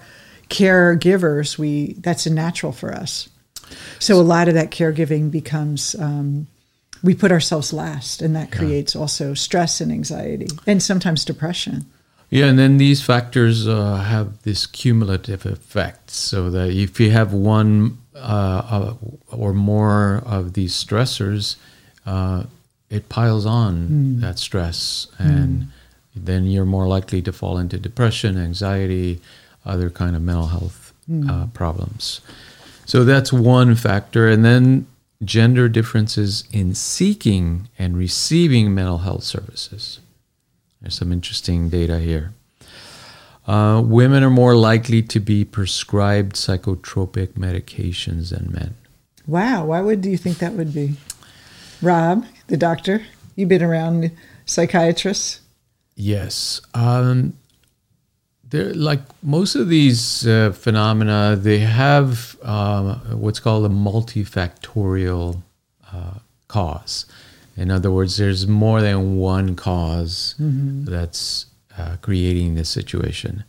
caregivers 0.49 1.57
we 1.57 1.93
that's 1.99 2.25
a 2.25 2.29
natural 2.29 2.71
for 2.71 2.93
us 2.93 3.29
so 3.99 4.15
a 4.15 4.21
lot 4.21 4.47
of 4.47 4.53
that 4.53 4.71
caregiving 4.71 5.29
becomes 5.31 5.95
um, 5.95 6.47
we 7.03 7.13
put 7.13 7.31
ourselves 7.31 7.73
last 7.73 8.21
and 8.21 8.35
that 8.35 8.51
creates 8.51 8.95
yeah. 8.95 9.01
also 9.01 9.33
stress 9.33 9.81
and 9.81 9.91
anxiety 9.91 10.47
and 10.65 10.81
sometimes 10.81 11.25
depression 11.25 11.85
yeah, 12.31 12.45
and 12.45 12.57
then 12.57 12.77
these 12.77 13.01
factors 13.01 13.67
uh, 13.67 13.95
have 13.95 14.41
this 14.43 14.65
cumulative 14.65 15.45
effect. 15.45 16.09
So 16.09 16.49
that 16.49 16.69
if 16.69 16.97
you 16.97 17.11
have 17.11 17.33
one 17.33 17.97
uh, 18.15 18.17
uh, 18.17 18.93
or 19.29 19.51
more 19.51 20.23
of 20.25 20.53
these 20.53 20.73
stressors, 20.73 21.57
uh, 22.05 22.43
it 22.91 23.09
piles 23.09 23.45
on 23.45 23.87
mm. 23.87 24.21
that 24.21 24.37
stress 24.37 25.07
and 25.17 25.61
mm. 25.61 25.67
then 26.15 26.45
you're 26.45 26.65
more 26.65 26.87
likely 26.87 27.21
to 27.21 27.31
fall 27.31 27.57
into 27.57 27.79
depression 27.79 28.37
anxiety 28.37 29.19
other 29.65 29.89
kind 29.89 30.15
of 30.15 30.21
mental 30.21 30.47
health 30.47 30.93
uh, 31.29 31.47
problems. 31.53 32.21
So 32.85 33.03
that's 33.03 33.31
one 33.31 33.75
factor. 33.75 34.27
And 34.27 34.43
then 34.43 34.87
gender 35.23 35.69
differences 35.69 36.43
in 36.51 36.73
seeking 36.73 37.69
and 37.77 37.97
receiving 37.97 38.73
mental 38.73 38.99
health 38.99 39.23
services. 39.23 39.99
There's 40.81 40.95
some 40.95 41.11
interesting 41.11 41.69
data 41.69 41.99
here. 41.99 42.33
Uh, 43.47 43.81
women 43.83 44.23
are 44.23 44.29
more 44.29 44.55
likely 44.55 45.01
to 45.01 45.19
be 45.19 45.43
prescribed 45.43 46.35
psychotropic 46.35 47.33
medications 47.33 48.29
than 48.29 48.51
men. 48.51 48.75
Wow. 49.27 49.65
Why 49.65 49.81
would 49.81 50.01
do 50.01 50.09
you 50.09 50.17
think 50.17 50.37
that 50.39 50.53
would 50.53 50.73
be? 50.73 50.95
Rob, 51.81 52.25
the 52.51 52.57
doctor, 52.57 53.01
you've 53.35 53.49
been 53.49 53.63
around 53.63 54.11
psychiatrists. 54.45 55.39
Yes. 55.95 56.61
Um, 56.73 57.33
they're 58.49 58.73
like 58.73 58.99
most 59.23 59.55
of 59.55 59.69
these 59.69 60.27
uh, 60.27 60.51
phenomena, 60.51 61.37
they 61.39 61.59
have 61.59 62.37
uh, 62.43 62.95
what's 63.15 63.39
called 63.39 63.65
a 63.65 63.69
multifactorial 63.69 65.41
uh, 65.91 66.15
cause. 66.49 67.05
In 67.55 67.71
other 67.71 67.89
words, 67.89 68.17
there's 68.17 68.45
more 68.47 68.81
than 68.81 69.17
one 69.17 69.53
because 69.53 70.35
mm-hmm. 70.39 70.83
that's 70.83 71.45
uh, 71.77 71.95
creating 72.01 72.55
this 72.55 72.69
situation. 72.69 73.45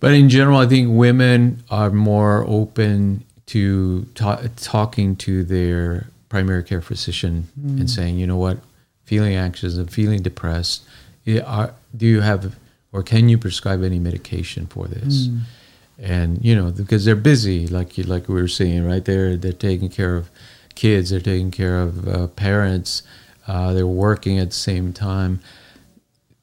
But 0.00 0.12
in 0.12 0.30
general, 0.30 0.58
I 0.58 0.66
think 0.66 0.88
women 0.90 1.62
are 1.70 1.90
more 1.90 2.44
open 2.48 3.24
to 3.46 4.06
ta- 4.14 4.42
talking 4.56 5.16
to 5.16 5.44
their 5.44 6.06
primary 6.32 6.64
care 6.64 6.80
physician 6.80 7.46
mm. 7.60 7.78
and 7.78 7.90
saying, 7.90 8.18
you 8.18 8.26
know 8.26 8.38
what, 8.38 8.56
feeling 9.04 9.34
anxious 9.34 9.76
and 9.76 9.92
feeling 9.92 10.22
depressed, 10.22 10.82
are, 11.44 11.74
do 11.94 12.06
you 12.06 12.22
have 12.22 12.56
or 12.90 13.02
can 13.02 13.28
you 13.28 13.36
prescribe 13.36 13.84
any 13.84 13.98
medication 13.98 14.66
for 14.66 14.86
this? 14.86 15.28
Mm. 15.28 15.40
And 15.98 16.42
you 16.42 16.56
know, 16.56 16.70
because 16.70 17.04
they're 17.04 17.14
busy, 17.32 17.66
like 17.66 17.98
you, 17.98 18.04
like 18.04 18.28
we 18.28 18.40
were 18.40 18.48
saying, 18.48 18.82
right? 18.86 19.04
They're 19.04 19.36
they're 19.36 19.52
taking 19.52 19.90
care 19.90 20.16
of 20.16 20.30
kids, 20.74 21.10
they're 21.10 21.20
taking 21.20 21.50
care 21.50 21.82
of 21.82 22.08
uh, 22.08 22.28
parents, 22.28 23.02
uh, 23.46 23.74
they're 23.74 23.86
working 23.86 24.38
at 24.38 24.48
the 24.48 24.62
same 24.70 24.94
time. 24.94 25.40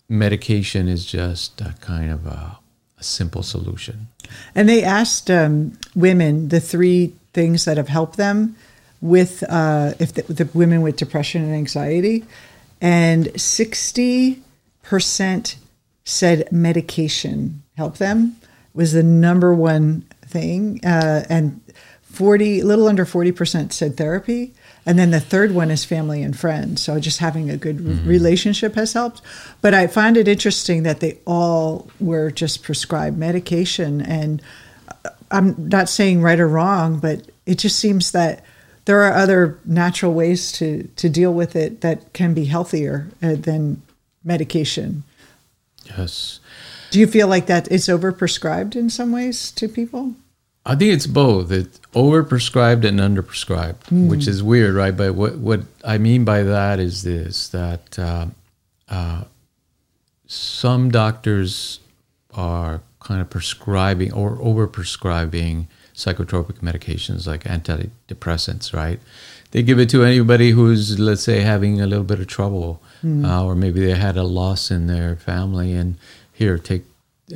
Medication 0.08 0.88
is 0.88 1.04
just 1.04 1.62
a 1.62 1.74
kind 1.82 2.12
of 2.12 2.28
a, 2.28 2.60
a 3.00 3.04
simple 3.04 3.42
solution. 3.42 4.08
And 4.54 4.70
they 4.70 4.84
asked 4.84 5.32
um, 5.32 5.74
women 5.96 6.50
the 6.50 6.60
three 6.60 7.14
things 7.34 7.66
that 7.66 7.78
have 7.78 7.88
helped 7.88 8.18
them 8.18 8.56
with 9.02 9.44
uh, 9.50 9.94
if 10.00 10.14
the, 10.14 10.22
the 10.24 10.50
women 10.54 10.82
with 10.82 10.98
depression 10.98 11.44
and 11.44 11.54
anxiety, 11.54 12.26
and 12.82 13.40
sixty 13.40 14.42
percent 14.84 15.58
said 16.04 16.52
medication 16.52 17.62
helped 17.78 18.00
them 18.00 18.36
was 18.74 18.94
the 18.94 19.04
number 19.04 19.54
one 19.54 20.02
thing, 20.26 20.80
uh, 20.84 21.24
and 21.30 21.62
forty, 22.02 22.60
a 22.60 22.66
little 22.66 22.88
under 22.88 23.06
forty 23.06 23.32
percent 23.32 23.74
said 23.74 23.96
therapy, 23.98 24.54
and 24.86 24.98
then 24.98 25.12
the 25.12 25.20
third 25.20 25.52
one 25.52 25.72
is 25.72 25.86
family 25.86 26.24
and 26.24 26.38
friends. 26.38 26.82
So 26.82 27.00
just 27.00 27.20
having 27.20 27.50
a 27.50 27.58
good 27.58 27.78
mm-hmm. 27.78 28.08
relationship 28.08 28.76
has 28.76 28.94
helped. 28.94 29.22
But 29.62 29.74
I 29.74 29.88
find 29.88 30.18
it 30.18 30.28
interesting 30.28 30.84
that 30.84 31.00
they 31.00 31.20
all 31.26 31.90
were 32.00 32.32
just 32.32 32.64
prescribed 32.64 33.18
medication, 33.18 34.02
and 34.02 34.42
uh, 35.06 35.10
I'm 35.32 35.56
not 35.70 35.90
saying 35.90 36.22
right 36.22 36.40
or 36.40 36.48
wrong, 36.48 37.00
but 37.00 37.22
it 37.46 37.60
just 37.60 37.80
seems 37.80 38.12
that 38.12 38.44
there 38.90 39.04
are 39.04 39.14
other 39.14 39.60
natural 39.66 40.16
ways 40.16 40.52
to 40.52 40.90
to 40.96 41.08
deal 41.08 41.32
with 41.32 41.56
it 41.56 41.82
that 41.82 42.12
can 42.12 42.34
be 42.34 42.46
healthier 42.46 43.08
uh, 43.22 43.36
than 43.36 43.84
medication. 44.24 45.04
Yes. 45.96 46.40
Do 46.90 47.00
you 47.00 47.06
feel 47.06 47.28
like 47.28 47.46
that 47.46 47.72
it's 47.72 47.88
overprescribed 47.88 48.76
in 48.76 48.90
some 48.90 49.12
ways 49.12 49.52
to 49.52 49.70
people? 49.70 50.16
I 50.66 50.76
think 50.76 50.92
it's 50.92 51.06
both. 51.06 51.52
It's 51.52 51.80
overprescribed 51.94 52.84
and 52.84 53.00
underprescribed, 53.00 53.84
mm. 53.92 54.10
which 54.10 54.28
is 54.28 54.42
weird, 54.42 54.74
right? 54.74 54.98
But 54.98 55.14
what 55.14 55.38
what 55.38 55.62
I 55.86 56.00
mean 56.00 56.26
by 56.26 56.42
that 56.42 56.80
is 56.80 57.04
this: 57.04 57.48
that 57.50 58.00
uh, 58.00 58.26
uh, 58.90 59.26
some 60.26 60.90
doctors 60.90 61.80
are 62.34 62.82
kind 63.00 63.22
of 63.22 63.30
prescribing 63.30 64.12
or 64.14 64.36
overprescribing 64.38 65.68
psychotropic 66.04 66.58
medications 66.70 67.28
like 67.28 67.44
antidepressants, 67.44 68.74
right? 68.74 69.00
They 69.52 69.64
give 69.64 69.80
it 69.80 69.90
to 69.90 70.04
anybody 70.04 70.52
who's, 70.52 71.00
let's 71.00 71.24
say, 71.24 71.42
having 71.42 71.82
a 71.82 71.88
little 71.88 72.06
bit 72.06 72.20
of 72.20 72.28
trouble 72.28 72.82
mm. 73.04 73.26
uh, 73.26 73.46
or 73.46 73.56
maybe 73.56 73.86
they 73.86 73.96
had 73.96 74.18
a 74.18 74.24
loss 74.24 74.72
in 74.72 74.88
their 74.88 75.16
family, 75.16 75.74
and 75.74 75.98
here 76.34 76.58
take 76.58 76.84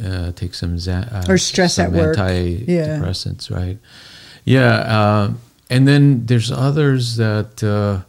uh, 0.03 0.32
take 0.34 0.53
some 0.53 0.77
uh, 0.88 1.24
or 1.29 1.38
stress 1.38 1.75
some 1.75 1.88
at 1.88 1.91
work, 1.91 2.17
antidepressants, 2.17 3.50
yeah. 3.50 3.58
right? 3.58 3.77
Yeah, 4.46 4.74
uh, 4.74 5.34
and 5.70 5.88
then 5.88 6.25
there's 6.25 6.51
others 6.51 7.15
that 7.17 7.63
uh, 7.63 8.01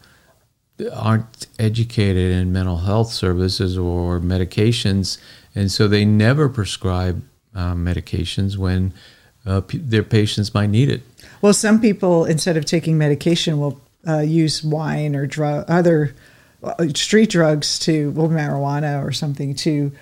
aren't 0.93 1.47
educated 1.59 2.33
in 2.33 2.53
mental 2.53 2.79
health 2.79 3.11
services 3.13 3.79
or 3.79 4.21
medications, 4.21 5.19
and 5.55 5.71
so 5.71 5.87
they 5.89 6.05
never 6.05 6.49
prescribe 6.49 7.23
uh, 7.55 7.75
medications 7.75 8.57
when 8.57 8.93
p- 9.61 9.79
their 9.79 10.03
patients 10.03 10.55
might 10.55 10.71
need 10.71 10.89
it. 10.89 11.03
Well, 11.43 11.53
some 11.53 11.81
people 11.81 12.25
instead 12.25 12.57
of 12.57 12.65
taking 12.65 12.97
medication 12.99 13.59
will 13.59 13.81
use 14.23 14.63
wine 14.63 15.17
or 15.17 15.27
drug 15.27 15.65
other 15.69 16.15
uh, 16.65 16.89
street 16.95 17.31
drugs 17.31 17.79
to 17.79 18.11
well 18.13 18.29
marijuana 18.29 19.05
or 19.05 19.13
something 19.13 19.55
to 19.55 19.93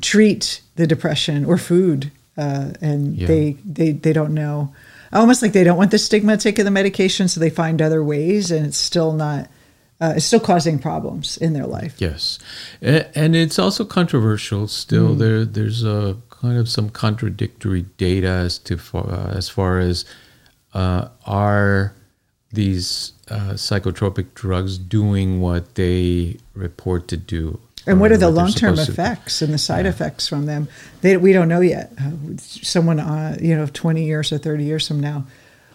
treat 0.00 0.60
the 0.76 0.86
depression 0.86 1.44
or 1.44 1.56
food 1.56 2.10
uh, 2.36 2.72
and 2.80 3.16
yeah. 3.16 3.26
they, 3.26 3.52
they 3.64 3.92
they 3.92 4.12
don't 4.12 4.34
know 4.34 4.74
almost 5.12 5.42
like 5.42 5.52
they 5.52 5.64
don't 5.64 5.76
want 5.76 5.90
the 5.90 5.98
stigma 5.98 6.36
to 6.36 6.42
take 6.42 6.56
the 6.56 6.70
medication 6.70 7.28
so 7.28 7.38
they 7.38 7.50
find 7.50 7.80
other 7.80 8.02
ways 8.02 8.50
and 8.50 8.66
it's 8.66 8.76
still 8.76 9.12
not 9.12 9.48
uh, 10.00 10.14
it's 10.16 10.24
still 10.24 10.40
causing 10.40 10.78
problems 10.78 11.36
in 11.36 11.52
their 11.52 11.66
life 11.66 11.94
yes 11.98 12.38
and 12.80 13.36
it's 13.36 13.58
also 13.58 13.84
controversial 13.84 14.66
still 14.66 15.14
mm. 15.14 15.18
there 15.18 15.44
there's 15.44 15.84
a 15.84 16.16
kind 16.42 16.58
of 16.58 16.68
some 16.68 16.90
contradictory 16.90 17.86
data 17.96 18.28
as 18.28 18.58
to 18.58 18.78
uh, 18.94 19.32
as 19.34 19.48
far 19.48 19.78
as 19.78 20.04
uh, 20.74 21.08
are 21.24 21.94
these 22.52 23.12
uh, 23.30 23.52
psychotropic 23.52 24.34
drugs 24.34 24.76
doing 24.76 25.40
what 25.40 25.76
they 25.76 26.36
report 26.54 27.08
to 27.08 27.16
do. 27.16 27.58
And 27.86 28.00
what 28.00 28.12
are 28.12 28.16
the 28.16 28.30
long 28.30 28.50
term 28.50 28.78
effects 28.78 29.40
and 29.40 29.54
the 29.54 29.58
side 29.58 29.86
yeah. 29.86 29.90
effects 29.90 30.28
from 30.28 30.46
them? 30.46 30.68
They, 31.00 31.16
we 31.16 31.32
don't 31.32 31.48
know 31.48 31.60
yet. 31.60 31.92
Uh, 31.98 32.10
someone, 32.36 33.00
uh, 33.00 33.38
you 33.40 33.56
know, 33.56 33.66
20 33.66 34.04
years 34.04 34.32
or 34.32 34.38
30 34.38 34.64
years 34.64 34.86
from 34.86 35.00
now 35.00 35.24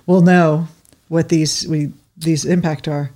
will 0.05 0.21
know 0.21 0.67
what 1.07 1.29
these 1.29 1.67
we 1.67 1.91
these 2.17 2.45
impact 2.45 2.87
are. 2.87 3.11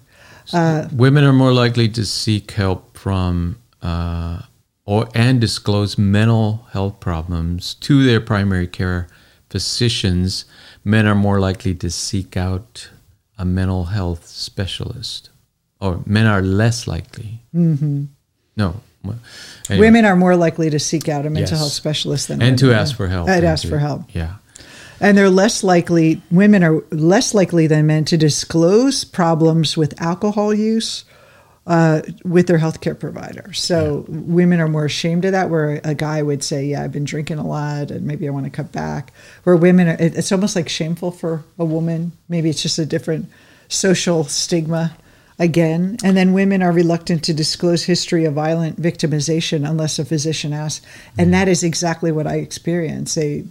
Uh, 0.54 0.88
women 0.92 1.24
are 1.24 1.34
more 1.34 1.54
likely 1.54 1.88
to 1.90 2.06
seek 2.06 2.52
help 2.52 2.98
from 2.98 3.58
uh, 3.82 4.42
or 4.86 5.08
and 5.14 5.40
disclose 5.40 5.98
mental 5.98 6.68
health 6.72 7.00
problems 7.00 7.76
to 7.76 8.04
their 8.04 8.22
primary 8.22 8.68
care 8.68 9.08
physicians. 9.50 10.46
Men 10.84 11.06
are 11.06 11.16
more 11.16 11.40
likely 11.40 11.76
to 11.76 11.90
seek 11.90 12.36
out 12.36 12.90
a 13.38 13.46
mental 13.46 13.86
health 13.86 14.28
specialist, 14.28 15.30
or 15.80 16.02
men 16.06 16.26
are 16.26 16.42
less 16.42 16.88
likely. 16.88 17.40
Mm-hmm. 17.54 18.06
No. 18.56 18.82
Anyway. 19.04 19.88
Women 19.88 20.06
are 20.06 20.16
more 20.16 20.36
likely 20.36 20.70
to 20.70 20.80
seek 20.80 21.10
out 21.10 21.26
a 21.26 21.30
mental 21.30 21.54
yes. 21.54 21.60
health 21.60 21.72
specialist 21.72 22.28
than 22.28 22.42
and 22.42 22.62
women. 22.62 22.76
to 22.76 22.80
ask 22.80 22.96
for 22.96 23.08
help. 23.08 23.30
And 23.30 23.46
ask 23.46 23.68
for 23.68 23.80
help. 23.80 24.04
Yeah. 24.14 24.36
And 25.00 25.18
they're 25.18 25.32
less 25.32 25.64
likely, 25.64 26.22
women 26.30 26.64
are 26.64 26.84
less 26.92 27.34
likely 27.34 27.66
than 27.66 27.88
men 27.88 28.06
to 28.06 28.18
disclose 28.18 29.04
problems 29.04 29.76
with 29.76 30.00
alcohol 30.00 30.54
use 30.54 31.06
uh, 31.68 32.02
with 32.24 32.48
their 32.48 32.58
healthcare 32.58 33.00
provider. 33.00 33.54
So 33.54 34.06
yeah. 34.08 34.18
women 34.20 34.60
are 34.60 34.68
more 34.68 34.86
ashamed 34.86 35.26
of 35.26 35.34
that, 35.34 35.50
where 35.50 35.80
a 35.84 35.94
guy 35.94 36.22
would 36.22 36.44
say, 36.44 36.66
"Yeah, 36.66 36.84
I've 36.84 36.92
been 36.92 37.04
drinking 37.04 37.38
a 37.38 37.46
lot, 37.46 37.92
and 37.92 38.06
maybe 38.06 38.28
I 38.28 38.32
want 38.32 38.46
to 38.46 38.52
cut 38.52 38.72
back." 38.72 39.14
Where 39.44 39.56
women, 39.56 39.88
are, 39.88 39.98
it's 40.00 40.32
almost 40.32 40.56
like 40.56 40.70
shameful 40.70 41.12
for 41.12 41.44
a 41.60 41.66
woman. 41.66 42.14
Maybe 42.28 42.50
it's 42.50 42.62
just 42.62 42.80
a 42.80 42.86
different 42.86 43.30
social 43.68 44.24
stigma 44.24 44.98
again. 45.38 45.98
And 46.04 46.18
then 46.18 46.34
women 46.34 46.62
are 46.62 46.72
reluctant 46.72 47.24
to 47.26 47.34
disclose 47.34 47.84
history 47.84 48.26
of 48.26 48.34
violent 48.34 48.82
victimization 48.82 49.68
unless 49.68 49.98
a 49.98 50.06
physician 50.06 50.54
asks. 50.54 50.86
And 51.18 51.30
mm. 51.30 51.32
that 51.32 51.48
is 51.48 51.64
exactly 51.64 52.12
what 52.12 52.28
I 52.28 52.36
experienced. 52.36 53.16
They 53.16 53.46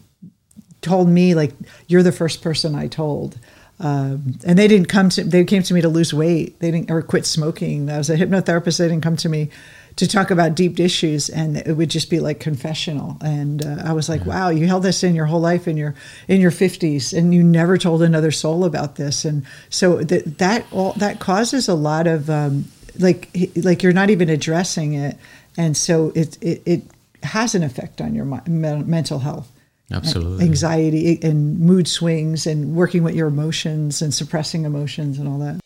told 0.83 1.09
me 1.09 1.35
like, 1.35 1.53
"You're 1.87 2.03
the 2.03 2.13
first 2.13 2.43
person 2.43 2.75
I 2.75 2.89
told." 2.89 3.39
Um, 3.81 4.39
and 4.45 4.59
they 4.59 4.69
didn't 4.69 4.89
come 4.89 5.09
to 5.11 5.25
they 5.25 5.43
came 5.45 5.63
to 5.63 5.75
me 5.75 5.81
to 5.81 5.89
lose 5.89 6.13
weight. 6.13 6.61
They 6.61 6.71
didn't 6.71 6.91
or 6.91 7.01
quit 7.01 7.25
smoking. 7.25 7.89
I 7.91 7.97
was 7.97 8.11
a 8.11 8.17
hypnotherapist. 8.17 8.79
They 8.79 8.89
didn't 8.89 9.03
come 9.03 9.17
to 9.17 9.29
me 9.29 9.49
to 9.97 10.07
talk 10.07 10.31
about 10.31 10.55
deep 10.55 10.79
issues 10.79 11.29
and 11.29 11.57
it 11.57 11.73
would 11.73 11.91
just 11.91 12.11
be 12.11 12.21
like 12.21 12.41
confessional. 12.41 13.17
And 13.23 13.65
uh, 13.65 13.83
i 13.85 13.93
was 13.93 14.09
like 14.09 14.25
wow 14.27 14.51
you 14.51 14.67
held 14.67 14.83
this 14.83 15.03
in 15.03 15.15
your 15.15 15.27
whole 15.27 15.41
life 15.41 15.67
in 15.67 15.77
your 15.77 15.95
in 16.29 16.41
your 16.41 16.51
50s 16.51 17.17
and 17.17 17.35
you 17.35 17.43
never 17.43 17.79
told 17.79 18.03
another 18.03 18.31
soul 18.31 18.65
about 18.65 18.97
this. 18.97 19.25
And 19.25 19.47
so 19.71 20.05
that 20.05 20.39
that 20.39 20.67
all 20.73 20.93
that 20.95 21.19
causes 21.19 21.67
a 21.67 21.75
lot 21.75 22.07
of 22.07 22.29
um, 22.29 22.67
like 22.99 23.31
like 23.57 23.83
you're 23.83 23.95
not 23.95 24.11
even 24.11 24.29
addressing 24.29 24.93
it. 24.93 25.17
And 25.57 25.75
so 25.75 26.13
it 26.15 26.37
it, 26.43 26.63
it 26.67 26.83
has 27.23 27.55
an 27.55 27.63
effect 27.63 28.03
on 28.03 28.15
your 28.15 28.27
mental 28.27 29.21
health 29.21 29.51
Absolutely. 29.93 30.45
anxiety 30.45 31.19
and 31.23 31.59
mood 31.59 31.89
swings 31.89 32.47
and 32.47 32.75
working 32.75 33.03
with 33.03 33.15
your 33.15 33.29
emotions 33.29 34.01
and 34.03 34.15
suppressing 34.15 34.65
emotions 34.65 35.19
and 35.19 35.27
all 35.27 35.39
that. 35.39 35.61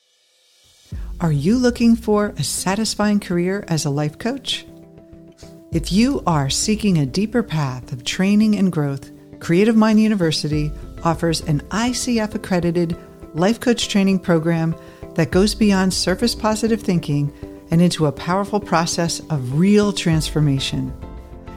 Are 1.21 1.33
you 1.33 1.57
looking 1.57 1.95
for 1.97 2.35
a 2.37 2.45
satisfying 2.45 3.21
career 3.21 3.64
as 3.69 3.85
a 3.85 3.90
life 3.90 4.19
coach? 4.19 4.66
If 5.73 5.93
you 5.93 6.23
are 6.26 6.49
seeking 6.50 6.99
a 6.99 7.07
deeper 7.07 7.43
path 7.43 7.93
of 7.93 8.04
training 8.04 8.57
and 8.57 8.71
growth, 8.71 9.11
Creative 9.40 9.76
Mind 9.76 10.00
University 10.00 10.71
offers 11.02 11.40
an 11.43 11.61
ICF 11.71 12.35
accredited 12.35 12.97
life 13.35 13.61
coach 13.61 13.88
training 13.88 14.21
program 14.21 14.75
that 15.14 15.31
goes 15.31 15.54
beyond 15.54 15.93
surface 15.93 16.35
positive 16.35 16.81
thinking 16.81 17.33
and 17.71 17.83
into 17.83 18.07
a 18.07 18.12
powerful 18.12 18.61
process 18.61 19.21
of 19.31 19.59
real 19.59 19.93
transformation. 19.93 20.93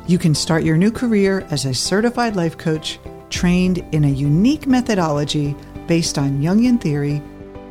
You 0.08 0.18
can 0.18 0.34
start 0.34 0.64
your 0.64 0.78
new 0.78 0.90
career 0.90 1.46
as 1.52 1.66
a 1.66 1.74
certified 1.74 2.38
life 2.38 2.58
coach 2.58 2.98
trained 3.30 3.80
in 3.92 4.06
a 4.06 4.10
unique 4.10 4.66
methodology 4.66 5.54
based 5.86 6.18
on 6.18 6.42
Jungian 6.42 6.80
theory, 6.80 7.22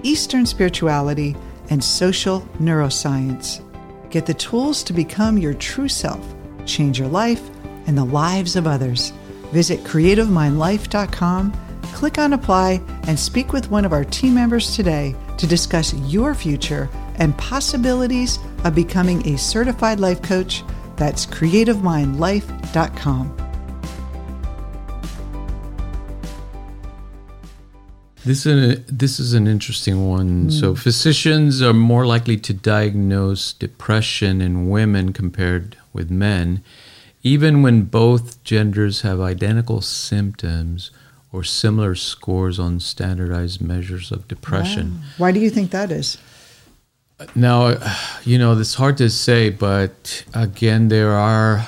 Eastern 0.02 0.44
spirituality, 0.44 1.34
and 1.70 1.82
social 1.82 2.42
neuroscience. 2.60 3.62
Get 4.10 4.26
the 4.26 4.34
tools 4.34 4.82
to 4.82 4.92
become 4.92 5.38
your 5.38 5.54
true 5.54 5.88
self, 5.88 6.22
change 6.66 6.98
your 6.98 7.08
life, 7.08 7.40
and 7.86 7.96
the 7.96 8.04
lives 8.04 8.54
of 8.54 8.66
others. 8.66 9.14
Visit 9.52 9.80
creativemindlife.com, 9.80 11.52
click 11.94 12.18
on 12.18 12.34
apply, 12.34 12.82
and 13.04 13.18
speak 13.18 13.54
with 13.54 13.70
one 13.70 13.86
of 13.86 13.94
our 13.94 14.04
team 14.04 14.34
members 14.34 14.76
today 14.76 15.16
to 15.38 15.46
discuss 15.46 15.94
your 15.94 16.34
future 16.34 16.90
and 17.14 17.36
possibilities 17.38 18.38
of 18.64 18.74
becoming 18.74 19.26
a 19.26 19.38
certified 19.38 20.00
life 20.00 20.20
coach 20.20 20.62
that's 20.96 21.26
creativemindlife.com. 21.26 23.36
This 28.24 28.44
is, 28.44 28.78
a, 28.78 28.80
this 28.90 29.20
is 29.20 29.34
an 29.34 29.46
interesting 29.46 30.08
one. 30.08 30.44
Hmm. 30.44 30.50
So, 30.50 30.74
physicians 30.74 31.62
are 31.62 31.72
more 31.72 32.04
likely 32.04 32.36
to 32.38 32.52
diagnose 32.52 33.52
depression 33.52 34.40
in 34.40 34.68
women 34.68 35.12
compared 35.12 35.76
with 35.92 36.10
men, 36.10 36.64
even 37.22 37.62
when 37.62 37.82
both 37.82 38.42
genders 38.42 39.02
have 39.02 39.20
identical 39.20 39.80
symptoms 39.80 40.90
or 41.32 41.44
similar 41.44 41.94
scores 41.94 42.58
on 42.58 42.80
standardized 42.80 43.60
measures 43.60 44.10
of 44.10 44.26
depression. 44.26 45.02
Why 45.18 45.30
do 45.30 45.38
you 45.38 45.50
think 45.50 45.70
that 45.70 45.92
is? 45.92 46.18
Now, 47.34 47.76
you 48.24 48.38
know, 48.38 48.58
it's 48.58 48.74
hard 48.74 48.98
to 48.98 49.08
say, 49.08 49.50
but 49.50 50.24
again, 50.34 50.88
there 50.88 51.12
are 51.12 51.66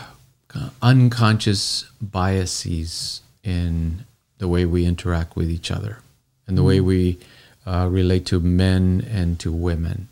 unconscious 0.83 1.85
biases 2.01 3.23
in 3.43 4.05
the 4.39 4.49
way 4.49 4.65
we 4.67 4.85
interact 4.85 5.37
with 5.37 5.51
each 5.51 5.71
other 5.71 5.99
and 6.47 6.57
the 6.57 6.63
way 6.63 6.81
we 6.81 7.19
uh, 7.67 7.89
relate 7.91 8.27
to 8.27 8.41
men 8.41 9.07
and 9.11 9.39
to 9.41 9.53
women. 9.53 10.09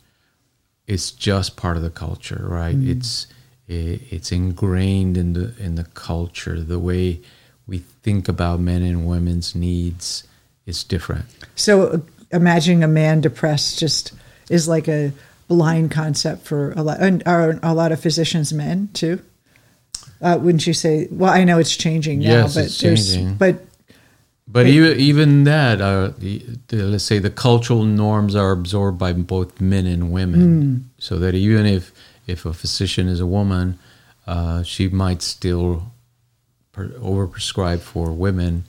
It's 0.87 1.11
just 1.11 1.57
part 1.57 1.77
of 1.77 1.83
the 1.83 1.91
culture, 1.91 2.45
right? 2.49 2.77
It's 2.79 3.27
i- 3.69 4.01
it's 4.11 4.31
ingrained 4.31 5.17
in 5.17 5.33
the 5.33 5.53
in 5.59 5.75
the 5.75 5.85
culture. 5.85 6.61
The 6.61 6.79
way 6.79 7.21
we 7.67 7.79
think 8.03 8.29
about 8.29 8.61
men 8.61 8.83
and 8.83 9.07
women's 9.07 9.55
needs 9.55 10.23
is 10.65 10.85
different. 10.85 11.25
So 11.57 11.87
uh, 11.89 11.99
imagining 12.31 12.85
a 12.85 12.89
man 12.89 13.21
depressed 13.21 13.79
just 13.81 14.13
is 14.49 14.69
like 14.69 14.87
a 14.87 15.13
blind 15.49 15.91
concept 15.91 16.47
for 16.47 16.73
a 16.73 16.83
lot, 16.83 17.01
and 17.01 17.23
are 17.27 17.59
a 17.63 17.75
lot 17.75 17.93
of 17.93 18.01
physicians 18.01 18.53
men 18.53 18.89
too? 18.93 19.21
Uh, 20.21 20.39
wouldn't 20.41 20.67
you 20.67 20.73
say? 20.73 21.09
Well, 21.11 21.33
I 21.33 21.45
know 21.45 21.59
it's 21.59 21.77
changing 21.77 22.21
now, 22.21 22.47
Yes, 22.47 22.55
but 22.55 22.73
there's, 22.81 23.15
changing. 23.15 23.35
but 23.37 23.65
But 24.49 24.67
even 24.67 24.99
even 24.99 25.45
that, 25.45 25.81
uh, 25.81 26.13
the, 26.19 26.43
the, 26.69 26.77
let's 26.85 27.05
say 27.05 27.19
the 27.19 27.31
cultural 27.31 27.85
norms 27.85 28.35
are 28.35 28.53
absorbed 28.53 28.99
by 28.99 29.13
both 29.13 29.61
men 29.61 29.87
and 29.87 30.11
women, 30.13 30.91
so 30.99 31.19
that 31.19 31.35
even 31.35 31.67
if 31.67 31.93
if 32.27 32.47
a 32.47 32.53
physician 32.53 33.09
is 33.09 33.21
a 33.21 33.27
woman, 33.27 33.79
uh, 34.27 34.63
she 34.63 34.89
might 34.89 35.23
still 35.23 35.93
per- 36.73 36.89
overprescribe 36.89 37.81
for 37.81 38.11
women 38.13 38.65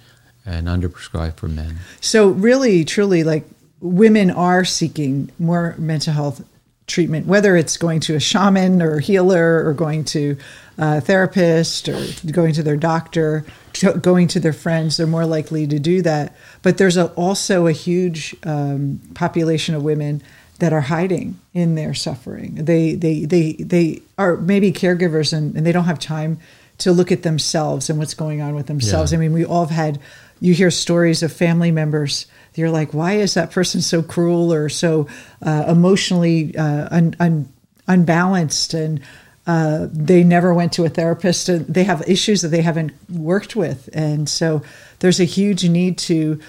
and 0.46 0.68
underprescribe 0.68 1.36
for 1.38 1.48
men. 1.48 1.78
So 2.02 2.30
really, 2.30 2.84
truly, 2.86 3.24
like 3.24 3.46
women 3.80 4.32
are 4.32 4.66
seeking 4.66 5.32
more 5.40 5.76
mental 5.78 6.14
health 6.14 6.42
treatment, 6.88 7.28
whether 7.28 7.56
it's 7.56 7.78
going 7.78 8.00
to 8.00 8.16
a 8.16 8.20
shaman 8.20 8.82
or 8.82 9.00
healer 9.00 9.68
or 9.68 9.74
going 9.74 10.06
to 10.06 10.38
a 10.78 11.02
therapist 11.02 11.90
or 11.90 12.02
going 12.32 12.54
to 12.54 12.64
their 12.64 12.78
doctor, 12.78 13.46
to- 13.74 13.94
going 13.94 14.28
to 14.30 14.40
their 14.40 14.54
friends. 14.54 14.98
They're 14.98 15.08
more 15.08 15.26
likely 15.26 15.68
to 15.68 15.80
do 15.80 16.02
that. 16.04 16.36
But 16.62 16.78
there's 16.78 16.98
a, 16.98 17.08
also 17.14 17.68
a 17.68 17.72
huge 17.72 18.36
um, 18.44 19.02
population 19.14 19.76
of 19.76 19.84
women 19.84 20.24
that 20.60 20.74
are 20.74 20.82
hiding 20.82 21.40
in 21.54 21.76
their 21.76 21.94
suffering. 21.94 22.56
They 22.56 22.96
they 22.96 23.26
they 23.26 23.54
they 23.54 24.02
are 24.18 24.38
maybe 24.38 24.72
caregivers 24.72 25.32
and, 25.32 25.56
and 25.56 25.66
they 25.66 25.72
don't 25.72 25.86
have 25.86 26.00
time 26.00 26.40
to 26.80 26.92
look 26.92 27.12
at 27.12 27.24
themselves 27.24 27.90
and 27.90 28.00
what's 28.00 28.14
going 28.14 28.42
on 28.42 28.56
with 28.56 28.68
themselves. 28.68 29.12
Yeah. 29.12 29.18
I 29.18 29.22
mean, 29.22 29.34
we 29.34 29.46
all 29.46 29.66
have 29.66 29.76
had 29.76 30.00
you 30.40 30.54
hear 30.54 30.72
stories 30.72 31.22
of 31.24 31.32
family 31.32 31.72
members. 31.72 32.28
You're 32.58 32.70
like, 32.70 32.94
why 32.94 33.14
is 33.14 33.34
that 33.36 33.52
person 33.52 33.82
so 33.82 34.02
cruel 34.02 34.54
or 34.54 34.70
so 34.70 35.08
uh, 35.42 35.66
emotionally 35.68 36.56
uh, 36.56 36.88
un, 36.92 37.16
un, 37.20 37.54
unbalanced? 37.88 38.74
And 38.74 39.02
uh, 39.46 39.88
they 39.92 40.24
never 40.24 40.54
went 40.54 40.74
to 40.74 40.86
a 40.86 40.90
therapist. 40.90 41.50
And 41.50 41.66
they 41.68 41.84
have 41.84 42.08
issues 42.08 42.42
that 42.42 42.50
they 42.50 42.62
haven't 42.62 42.92
worked 43.10 43.56
with, 43.56 43.90
and 43.94 44.28
so 44.28 44.62
there's 45.00 45.20
a 45.20 45.26
huge 45.26 45.68
need 45.68 45.98
to 46.00 46.40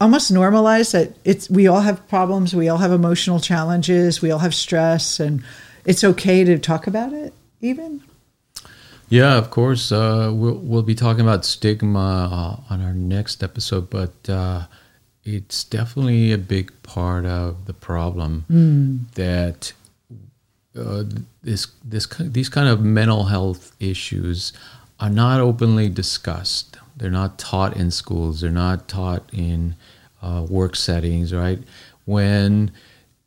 almost 0.00 0.32
normalize 0.32 0.92
that 0.92 1.16
it's 1.24 1.48
we 1.48 1.68
all 1.68 1.80
have 1.80 2.08
problems 2.08 2.52
we 2.52 2.68
all 2.68 2.78
have 2.78 2.90
emotional 2.90 3.38
challenges 3.38 4.20
we 4.20 4.32
all 4.32 4.40
have 4.40 4.52
stress 4.52 5.20
and 5.20 5.44
it's 5.84 6.02
okay 6.02 6.42
to 6.42 6.58
talk 6.58 6.88
about 6.88 7.12
it 7.12 7.32
even 7.60 8.02
Yeah, 9.08 9.36
of 9.36 9.50
course. 9.50 9.92
Uh, 9.92 10.32
we'll 10.34 10.58
we'll 10.58 10.82
be 10.82 10.94
talking 10.94 11.20
about 11.20 11.44
stigma 11.44 12.58
uh, 12.68 12.72
on 12.72 12.82
our 12.82 12.92
next 12.92 13.42
episode, 13.42 13.88
but 13.88 14.28
uh, 14.28 14.66
it's 15.26 15.64
definitely 15.64 16.32
a 16.32 16.38
big 16.38 16.72
part 16.84 17.26
of 17.26 17.66
the 17.66 17.72
problem 17.74 18.44
that 19.16 19.72
uh, 20.78 21.02
this 21.42 21.66
this 21.84 22.06
these 22.18 22.48
kind 22.48 22.68
of 22.68 22.80
mental 22.80 23.24
health 23.24 23.74
issues 23.80 24.52
are 25.00 25.10
not 25.10 25.40
openly 25.40 25.88
discussed. 25.88 26.78
They're 26.96 27.10
not 27.10 27.38
taught 27.38 27.76
in 27.76 27.90
schools. 27.90 28.40
They're 28.40 28.50
not 28.50 28.88
taught 28.88 29.22
in 29.32 29.74
uh, 30.22 30.46
work 30.48 30.76
settings, 30.76 31.34
right? 31.34 31.58
When 32.04 32.70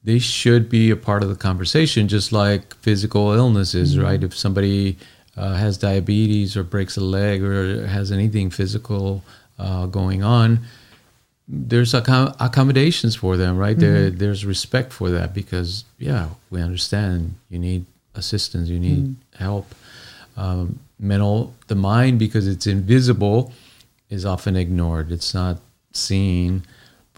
they 0.03 0.19
should 0.19 0.69
be 0.69 0.89
a 0.89 0.95
part 0.95 1.21
of 1.21 1.29
the 1.29 1.35
conversation, 1.35 2.07
just 2.07 2.31
like 2.31 2.73
physical 2.75 3.33
illnesses, 3.33 3.99
right? 3.99 4.23
If 4.23 4.35
somebody 4.35 4.97
uh, 5.35 5.55
has 5.55 5.77
diabetes 5.77 6.55
or 6.55 6.63
breaks 6.63 6.95
a 6.97 7.01
leg 7.01 7.43
or 7.43 7.85
has 7.87 8.11
anything 8.11 8.49
physical 8.49 9.23
uh, 9.59 9.85
going 9.87 10.23
on, 10.23 10.61
there's 11.51 11.93
accom- 11.93 12.35
accommodations 12.39 13.15
for 13.15 13.35
them, 13.35 13.57
right? 13.57 13.77
There, 13.77 14.11
there's 14.11 14.45
respect 14.45 14.93
for 14.93 15.09
that 15.09 15.33
because, 15.33 15.83
yeah, 15.97 16.29
we 16.51 16.61
understand 16.61 17.35
you 17.49 17.57
need 17.57 17.85
assistance, 18.13 18.69
you 18.69 18.79
need 18.79 19.15
help. 19.35 19.73
Um, 20.37 20.79
mental, 20.99 21.55
the 21.67 21.75
mind, 21.75 22.19
because 22.19 22.47
it's 22.47 22.67
invisible, 22.67 23.51
is 24.11 24.25
often 24.25 24.55
ignored. 24.55 25.11
It's 25.11 25.33
not 25.33 25.57
seen, 25.91 26.63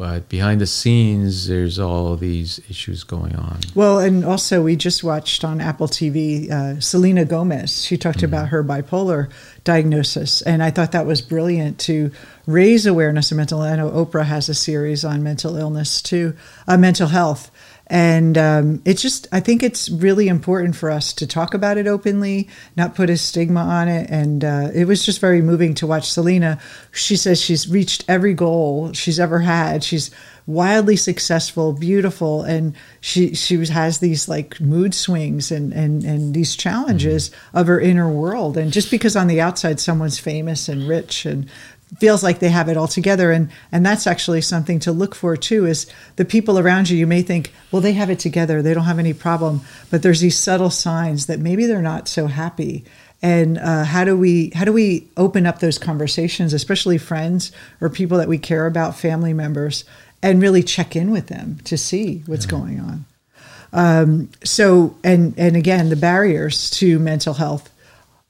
but 0.02 0.28
behind 0.30 0.60
the 0.60 0.66
scenes, 0.66 1.48
there's 1.48 1.78
all 1.78 2.16
these 2.16 2.60
issues 2.68 3.04
going 3.04 3.36
on. 3.36 3.60
well 3.76 4.00
and 4.00 4.26
also 4.26 4.64
we 4.64 4.76
just 4.76 5.04
watched 5.04 5.44
on 5.44 5.62
apple 5.62 5.88
tv 5.88 6.50
uh, 6.50 6.80
selena 6.80 7.24
gomez. 7.24 7.86
She 7.86 7.98
talked 7.98 8.24
about 8.24 8.48
her 8.48 8.64
bipolar 8.64 9.30
diagnosis 9.64 10.42
and 10.42 10.64
i 10.64 10.72
thought 10.72 10.92
that 10.92 11.06
was 11.06 11.22
brilliant 11.22 11.78
to 11.78 12.12
raise 12.48 12.88
awareness 12.88 13.30
of 13.30 13.38
mental 13.38 13.62
i 13.62 13.76
know 13.76 13.92
oprah 13.92 14.26
has 14.26 14.50
a 14.50 14.56
series 14.56 15.06
on 15.06 15.22
mental 15.22 15.56
illness 15.56 16.02
too 16.02 16.36
uh, 16.68 16.76
mental 16.78 17.10
health 17.10 17.52
and 17.92 18.38
um, 18.38 18.82
it's 18.86 19.02
just 19.02 19.28
i 19.32 19.40
think 19.40 19.62
it's 19.62 19.90
really 19.90 20.28
important 20.28 20.76
for 20.76 20.90
us 20.90 21.14
to 21.14 21.28
talk 21.28 21.54
about 21.54 21.78
it 21.78 21.86
openly 21.86 22.48
not 22.78 22.96
put 22.96 23.10
a 23.10 23.18
stigma 23.18 23.60
on 23.60 23.88
it. 23.88 24.10
And 24.10 24.44
uh, 24.44 24.70
it 24.74 24.86
was 24.86 25.06
just 25.06 25.20
very 25.20 25.42
moving 25.42 25.74
to 25.76 25.88
watch 25.88 26.10
selena. 26.10 26.60
She 26.92 27.16
says 27.16 27.42
she's 27.42 27.68
reached 27.68 28.06
every 28.08 28.34
goal 28.34 28.94
she's 28.94 29.20
ever 29.20 29.40
had. 29.40 29.84
She's 29.84 30.10
wildly 30.48 30.96
successful 30.96 31.72
beautiful 31.74 32.42
and 32.44 32.74
she 33.00 33.36
she 33.36 33.58
was- 33.58 33.70
has 33.70 34.00
these 34.00 34.28
like 34.28 34.60
mood 34.60 34.94
swings 34.94 35.52
and 35.52 35.72
and 35.74 36.04
and 36.04 36.34
these 36.34 36.56
challenges 36.56 37.30
of 37.54 37.68
her 37.68 37.80
inner 37.80 38.10
world. 38.10 38.58
And 38.58 38.72
just 38.72 38.90
because 38.90 39.16
on 39.16 39.28
the 39.28 39.42
outside 39.42 39.80
someone's 39.80 40.20
famous 40.20 40.68
and 40.70 40.88
rich 40.88 41.26
and 41.26 41.48
feels 42.00 42.24
like 42.24 42.40
they 42.40 42.50
have 42.50 42.70
it 42.70 42.78
all 42.78 42.88
together. 42.88 43.32
And 43.32 43.50
and 43.72 43.86
that's 43.86 44.08
actually 44.08 44.42
something 44.42 44.80
to 44.80 44.92
look 44.92 45.16
for 45.16 45.36
too 45.36 45.66
is 45.66 45.88
the 46.16 46.26
people 46.26 46.58
around 46.58 46.90
you. 46.90 46.98
You 46.98 47.08
may 47.08 47.22
think 47.22 47.52
well 47.72 47.82
they 47.82 47.94
have 47.94 48.10
it 48.10 48.20
together. 48.20 48.62
They 48.62 48.74
don't 48.74 48.86
have 48.86 49.00
any 49.00 49.14
problem. 49.14 49.62
But 49.90 50.04
there's 50.04 50.22
these 50.22 50.38
subtle 50.38 50.70
signs 50.70 51.26
that 51.26 51.40
maybe 51.40 51.66
they're 51.66 51.82
not 51.82 52.08
so 52.08 52.28
happy. 52.28 52.84
And 53.22 53.60
uh, 53.60 53.84
how 53.84 54.04
do 54.04 54.18
we 54.18 54.52
how 54.56 54.66
do 54.66 54.74
we 54.74 55.08
open 55.18 55.46
up 55.46 55.60
those 55.60 55.78
conversations, 55.78 56.54
especially 56.54 56.98
friends 56.98 57.52
or 57.80 57.90
people 57.90 58.18
that 58.18 58.28
we 58.28 58.38
care 58.38 58.66
about, 58.66 58.98
family 58.98 59.34
members, 59.34 59.86
and 60.24 60.42
really 60.42 60.64
check 60.64 60.96
in 60.96 61.12
with 61.12 61.28
them 61.28 61.60
to 61.66 61.78
see 61.78 62.24
what's 62.26 62.46
yeah. 62.46 62.52
going 62.52 62.80
on. 62.80 63.06
Um, 63.74 64.30
so 64.44 64.98
and 65.04 65.34
and 65.38 65.56
again, 65.56 65.90
the 65.90 65.96
barriers 65.96 66.70
to 66.72 67.00
mental 67.00 67.36
health 67.36 67.71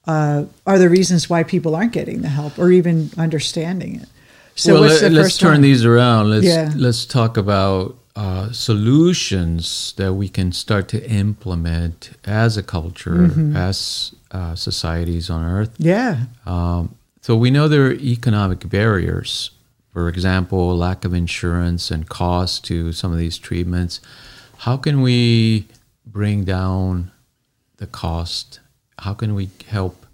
uh, 0.08 0.46
are 0.66 0.80
the 0.80 0.90
reasons 0.90 1.30
why 1.30 1.44
people 1.44 1.76
aren't 1.76 1.94
getting 1.94 2.22
the 2.22 2.30
help 2.30 2.58
or 2.58 2.72
even 2.72 3.12
understanding 3.18 4.02
it. 4.02 4.10
So 4.56 4.74
well, 4.74 4.82
let, 4.84 5.14
us 5.14 5.38
turn 5.38 5.54
one? 5.54 5.62
these 5.62 5.86
around. 5.86 6.30
Let's 6.30 6.46
yeah. 6.46 6.72
let's 6.76 7.06
talk 7.06 7.38
about 7.38 7.96
uh, 8.16 8.52
solutions 8.52 9.94
that 9.98 10.14
we 10.14 10.28
can 10.28 10.52
start 10.52 10.88
to 10.90 11.10
implement 11.10 12.12
as 12.26 12.58
a 12.58 12.64
culture, 12.64 13.12
mm-hmm. 13.12 13.56
as 13.56 14.14
uh, 14.32 14.56
societies 14.56 15.30
on 15.30 15.46
Earth. 15.46 15.74
Yeah. 15.78 16.26
Um, 16.46 16.96
so 17.22 17.38
we 17.38 17.52
know 17.52 17.68
there 17.68 17.88
are 17.88 17.94
economic 17.94 18.68
barriers. 18.68 19.52
For 19.94 20.08
example, 20.08 20.76
lack 20.78 21.06
of 21.06 21.14
insurance 21.14 21.92
and 21.92 22.08
cost 22.08 22.64
to 22.66 22.92
some 22.94 23.12
of 23.12 23.18
these 23.18 23.38
treatments. 23.38 24.00
How 24.60 24.78
can 24.78 25.02
we 25.02 25.68
bring 26.06 26.44
down 26.44 27.12
the 27.78 27.88
cost? 27.88 28.60
How 29.02 29.14
can 29.14 29.34
we 29.34 29.50
help 29.68 30.06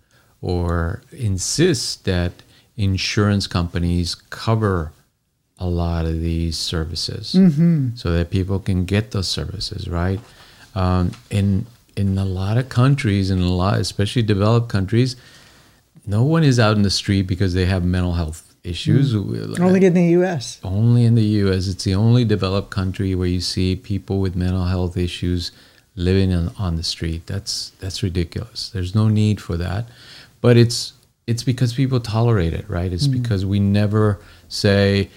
or 0.41 1.02
insist 1.12 2.06
that 2.06 2.32
insurance 2.76 3.47
companies 3.47 4.15
cover 4.15 4.91
a 5.60 5.67
lot 5.67 6.06
of 6.06 6.21
these 6.21 6.58
services 6.58 7.34
mm-hmm. 7.34 7.95
so 7.95 8.12
that 8.12 8.30
people 8.30 8.60
can 8.60 8.86
get 8.86 9.12
those 9.12 9.28
services, 9.28 9.88
right? 9.89 10.19
Um, 10.76 11.12
in 11.30 11.65
in 11.95 12.17
a 12.17 12.26
lot 12.26 12.58
of 12.58 12.69
countries, 12.69 13.32
in 13.32 13.41
a 13.41 13.52
lot, 13.52 13.80
especially 13.80 14.21
developed 14.21 14.69
countries, 14.69 15.15
no 16.06 16.23
one 16.23 16.43
is 16.43 16.60
out 16.60 16.78
in 16.78 16.84
the 16.84 16.91
street 16.91 17.23
because 17.23 17.56
they 17.56 17.65
have 17.65 17.84
mental 17.84 18.13
health 18.13 18.54
issues. 18.63 19.15
Mm. 19.15 19.60
Only 19.60 19.86
in 19.86 19.93
the 19.95 20.04
U.S. 20.19 20.60
Only 20.63 21.06
in 21.06 21.15
the 21.15 21.26
U.S. 21.43 21.67
It's 21.67 21.84
the 21.84 21.95
only 21.95 22.23
developed 22.23 22.69
country 22.69 23.15
where 23.15 23.28
you 23.28 23.41
see 23.41 23.76
people 23.76 24.19
with 24.19 24.36
mental 24.36 24.65
health 24.65 24.95
issues 24.95 25.52
living 25.98 26.34
on, 26.34 26.54
on 26.58 26.78
the 26.78 26.84
street. 26.84 27.28
That's 27.28 27.72
that's 27.80 28.02
ridiculous. 28.02 28.70
There's 28.70 28.96
no 28.96 29.10
need 29.10 29.42
for 29.42 29.58
that, 29.58 29.88
but 30.40 30.56
it's 30.56 30.94
it's 31.26 31.44
because 31.44 31.74
people 31.74 32.00
tolerate 32.00 32.54
it, 32.54 32.70
right? 32.70 32.94
It's 32.94 33.08
mm. 33.08 33.22
because 33.22 33.46
we 33.46 33.60
never 33.60 34.22
say 34.48 35.10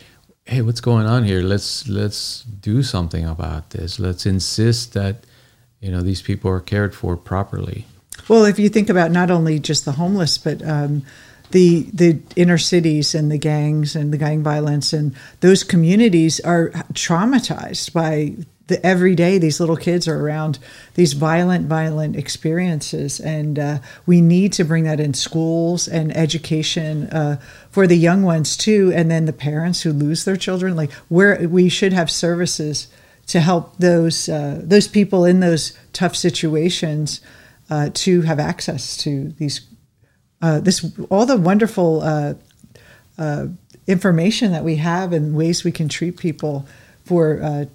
hey, 0.50 0.62
what's 0.62 0.80
going 0.80 1.06
on 1.06 1.22
here? 1.22 1.42
Let's 1.42 1.88
let's 1.88 2.42
do 2.42 2.82
something 2.82 3.24
about 3.24 3.70
this. 3.70 4.00
Let's 4.00 4.26
insist 4.26 4.94
that 4.94 5.24
you 5.80 5.90
know 5.90 6.00
these 6.00 6.22
people 6.22 6.50
are 6.50 6.60
cared 6.60 6.94
for 6.94 7.16
properly. 7.16 7.86
Well, 8.28 8.44
if 8.44 8.58
you 8.58 8.68
think 8.68 8.90
about 8.90 9.10
not 9.10 9.30
only 9.30 9.58
just 9.58 9.84
the 9.84 9.92
homeless, 9.92 10.38
but 10.38 10.66
um, 10.66 11.04
the 11.52 11.82
the 11.92 12.18
inner 12.36 12.58
cities 12.58 13.14
and 13.14 13.30
the 13.30 13.38
gangs 13.38 13.94
and 13.94 14.12
the 14.12 14.18
gang 14.18 14.42
violence 14.42 14.92
and 14.92 15.14
those 15.40 15.62
communities 15.64 16.40
are 16.40 16.70
traumatized 16.92 17.92
by 17.92 18.34
the, 18.70 18.84
every 18.86 19.14
day 19.14 19.36
these 19.36 19.60
little 19.60 19.76
kids 19.76 20.08
are 20.08 20.18
around 20.18 20.58
these 20.94 21.12
violent, 21.12 21.66
violent 21.66 22.16
experiences, 22.16 23.20
and 23.20 23.58
uh, 23.58 23.78
we 24.06 24.22
need 24.22 24.54
to 24.54 24.64
bring 24.64 24.84
that 24.84 24.98
in 24.98 25.12
schools 25.12 25.86
and 25.86 26.16
education 26.16 27.08
uh, 27.08 27.38
for 27.70 27.86
the 27.86 27.96
young 27.96 28.22
ones 28.22 28.56
too, 28.56 28.90
and 28.94 29.10
then 29.10 29.26
the 29.26 29.32
parents 29.32 29.82
who 29.82 29.92
lose 29.92 30.24
their 30.24 30.36
children. 30.36 30.74
Like 30.74 30.92
where 31.08 31.46
we 31.48 31.68
should 31.68 31.92
have 31.92 32.10
services 32.10 32.88
to 33.26 33.40
help 33.40 33.76
those 33.76 34.28
uh, 34.28 34.60
those 34.64 34.88
people 34.88 35.24
in 35.26 35.40
those 35.40 35.78
tough 35.92 36.16
situations 36.16 37.20
uh, 37.68 37.90
to 37.92 38.22
have 38.22 38.38
access 38.40 38.96
to 38.98 39.30
these 39.32 39.66
uh, 40.40 40.60
this 40.60 40.90
all 41.10 41.26
the 41.26 41.36
wonderful 41.36 42.00
uh, 42.02 42.34
information 43.86 44.52
that 44.52 44.64
we 44.64 44.76
have 44.76 45.12
and 45.12 45.36
ways 45.36 45.64
we 45.64 45.72
can 45.72 45.88
treat 45.88 46.16
people 46.16 46.66
for 47.04 47.68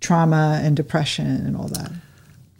trauma 0.00 0.60
and 0.62 0.76
depression 0.76 1.26
and 1.26 1.56
all 1.56 1.68
that. 1.68 1.90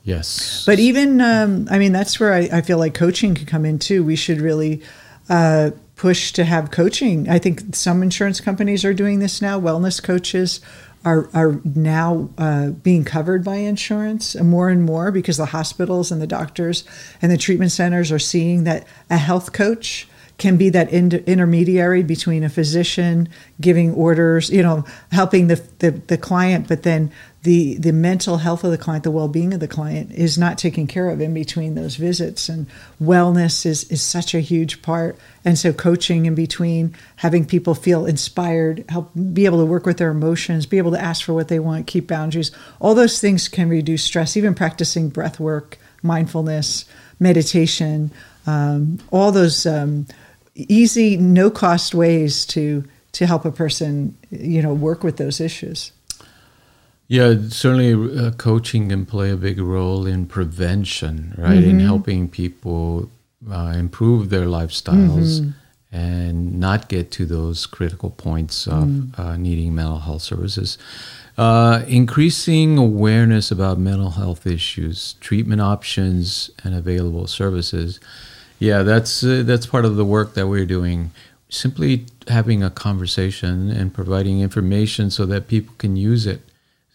Yes. 0.05 0.65
But 0.65 0.79
even, 0.79 1.21
um, 1.21 1.67
I 1.71 1.79
mean, 1.79 1.93
that's 1.93 2.21
where 2.21 2.33
I, 2.33 2.49
I, 2.53 2.61
feel 2.61 2.79
like 2.79 2.95
coaching 2.95 3.35
could 3.35 3.49
come 3.49 3.65
in 3.65 3.81
too. 3.81 4.05
We 4.05 4.15
should 4.15 4.41
really 4.41 4.81
uh, 5.29 5.73
push 5.97 6.33
to 6.35 6.45
have 6.45 6.71
coaching. 6.71 7.29
I 7.29 7.41
think 7.41 7.75
some 7.75 8.05
insurance 8.05 8.41
companies 8.41 8.85
are 8.85 8.95
doing 8.95 9.19
this 9.19 9.43
now. 9.43 9.61
Wellness 9.61 10.01
coaches 10.01 10.61
are, 11.05 11.29
are 11.35 11.61
now 11.65 12.31
uh, 12.39 12.71
being 12.71 13.05
covered 13.05 13.45
by 13.45 13.57
insurance 13.57 14.35
more 14.37 14.69
and 14.69 14.85
more 14.85 15.11
because 15.11 15.37
the 15.39 15.47
hospitals 15.47 16.13
and 16.13 16.23
the 16.23 16.27
doctors 16.27 16.85
and 17.21 17.33
the 17.33 17.37
treatment 17.37 17.73
centers 17.73 18.13
are 18.13 18.19
seeing 18.19 18.65
that 18.65 18.87
a 19.11 19.17
health 19.17 19.53
coach 19.53 20.09
can 20.39 20.57
be 20.57 20.69
that 20.71 20.93
in- 20.93 21.25
intermediary 21.27 22.03
between 22.03 22.45
a 22.45 22.49
physician 22.49 23.29
giving 23.61 23.95
orders, 23.95 24.51
you 24.51 24.63
know, 24.63 24.85
helping 25.11 25.47
the, 25.47 25.57
the, 25.79 25.91
the 25.91 26.19
client, 26.19 26.69
but 26.69 26.83
then 26.83 27.11
the 27.47 27.77
the 27.79 27.93
mental 27.93 28.39
health 28.39 28.65
of 28.65 28.73
the 28.73 28.77
client, 28.77 29.05
the 29.05 29.11
well 29.11 29.29
being 29.29 29.55
of 29.55 29.61
the 29.61 29.69
client 29.69 30.11
is 30.11 30.37
not 30.37 30.59
taken 30.59 30.89
care 30.89 31.09
of 31.09 31.21
in 31.21 31.33
between 31.33 31.77
those 31.77 31.95
visits. 31.95 32.49
And 32.49 32.67
wellness 33.01 33.65
is 33.65 33.85
is 33.85 34.03
such 34.03 34.35
a 34.35 34.41
huge 34.41 34.83
part. 34.83 35.17
And 35.45 35.57
so 35.57 35.73
coaching 35.73 36.27
in 36.27 36.35
between, 36.35 36.97
having 37.15 37.47
people 37.47 37.77
feel 37.77 38.05
inspired, 38.05 38.85
help 38.89 39.13
be 39.33 39.47
able 39.47 39.59
to 39.59 39.65
work 39.65 39.87
with 39.87 39.99
their 39.99 40.11
emotions, 40.11 40.67
be 40.67 40.79
able 40.79 40.91
to 40.91 41.01
ask 41.01 41.25
for 41.25 41.35
what 41.35 41.47
they 41.47 41.61
want, 41.61 41.87
keep 41.87 42.09
boundaries, 42.09 42.51
all 42.81 42.97
those 42.97 43.21
things 43.21 43.49
can 43.49 43.69
reduce 43.69 44.03
stress. 44.03 44.37
Even 44.37 44.53
practicing 44.53 45.09
breath 45.09 45.39
work, 45.39 45.79
mindfulness, 46.03 46.85
meditation, 47.21 48.11
um, 48.49 48.99
all 49.13 49.31
those 49.31 49.67
um, 49.67 50.07
easy, 50.57 51.17
no 51.17 51.51
cost 51.51 51.95
ways 51.95 52.45
to 52.47 52.85
to 53.13 53.27
help 53.27 53.47
a 53.47 53.51
person, 53.51 54.17
you 54.31 54.61
know, 54.61 54.75
work 54.75 55.03
with 55.03 55.17
those 55.17 55.41
issues. 55.41 55.93
Yeah, 57.09 57.35
certainly 57.49 58.19
uh, 58.19 58.33
coaching 58.33 58.89
can 58.89 59.07
play 59.07 59.31
a 59.31 59.37
big 59.37 59.59
role 59.59 60.07
in 60.07 60.27
prevention, 60.27 61.35
right? 61.39 61.59
Mm-hmm. 61.59 61.71
In 61.71 61.81
helping 61.81 62.29
people 62.29 63.09
uh, 63.51 63.73
improve 63.77 64.29
their 64.29 64.47
lifestyles 64.47 65.41
mm-hmm. 65.41 65.97
and 65.97 66.59
not 66.59 66.89
get 66.89 67.11
to 67.13 67.25
those 67.25 67.65
critical 67.65 68.11
points 68.11 68.67
of 68.67 68.85
mm. 68.85 69.19
uh, 69.19 69.37
needing 69.37 69.75
mental 69.75 70.01
health 70.01 70.23
services. 70.23 70.79
Uh, 71.39 71.85
increasing 71.87 72.77
awareness 72.77 73.51
about 73.51 73.79
mental 73.79 74.11
health 74.11 74.47
issues, 74.47 75.15
treatment 75.21 75.61
options, 75.61 76.51
and 76.65 76.75
available 76.75 77.27
services. 77.27 78.01
Yeah, 78.59 78.83
that's 78.83 79.23
uh, 79.23 79.43
that's 79.45 79.67
part 79.67 79.85
of 79.85 79.97
the 79.97 80.05
work 80.05 80.35
that 80.35 80.47
we're 80.47 80.67
doing. 80.67 81.11
Simply 81.49 82.07
having 82.29 82.63
a 82.63 82.71
conversation 82.71 83.71
and 83.71 83.95
providing 83.95 84.41
information 84.41 85.11
so 85.11 85.27
that 85.27 85.47
people 85.47 85.75
can 85.79 85.97
use 85.97 86.27
it 86.27 86.41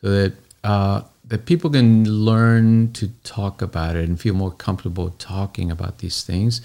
so 0.02 0.10
that 0.10 0.34
uh, 0.63 1.02
that 1.26 1.45
people 1.45 1.69
can 1.69 2.04
learn 2.10 2.91
to 2.93 3.10
talk 3.24 3.62
about 3.62 3.95
it 3.95 4.08
and 4.08 4.19
feel 4.19 4.34
more 4.34 4.52
comfortable 4.52 5.12
talking 5.12 5.71
about 5.71 6.00
these 6.00 6.24
things, 6.24 6.62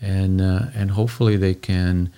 and 0.00 0.40
uh, 0.40 0.66
and 0.74 0.92
hopefully 0.92 1.36
they 1.36 1.54
can 1.54 2.12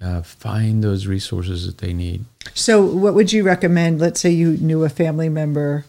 uh, 0.00 0.22
find 0.22 0.82
those 0.82 1.06
resources 1.06 1.66
that 1.66 1.78
they 1.78 1.92
need. 1.92 2.24
So, 2.54 2.82
what 2.84 3.14
would 3.14 3.32
you 3.32 3.42
recommend? 3.42 4.00
Let's 4.00 4.20
say 4.20 4.30
you 4.30 4.56
knew 4.56 4.84
a 4.84 4.88
family 4.88 5.28
member 5.28 5.84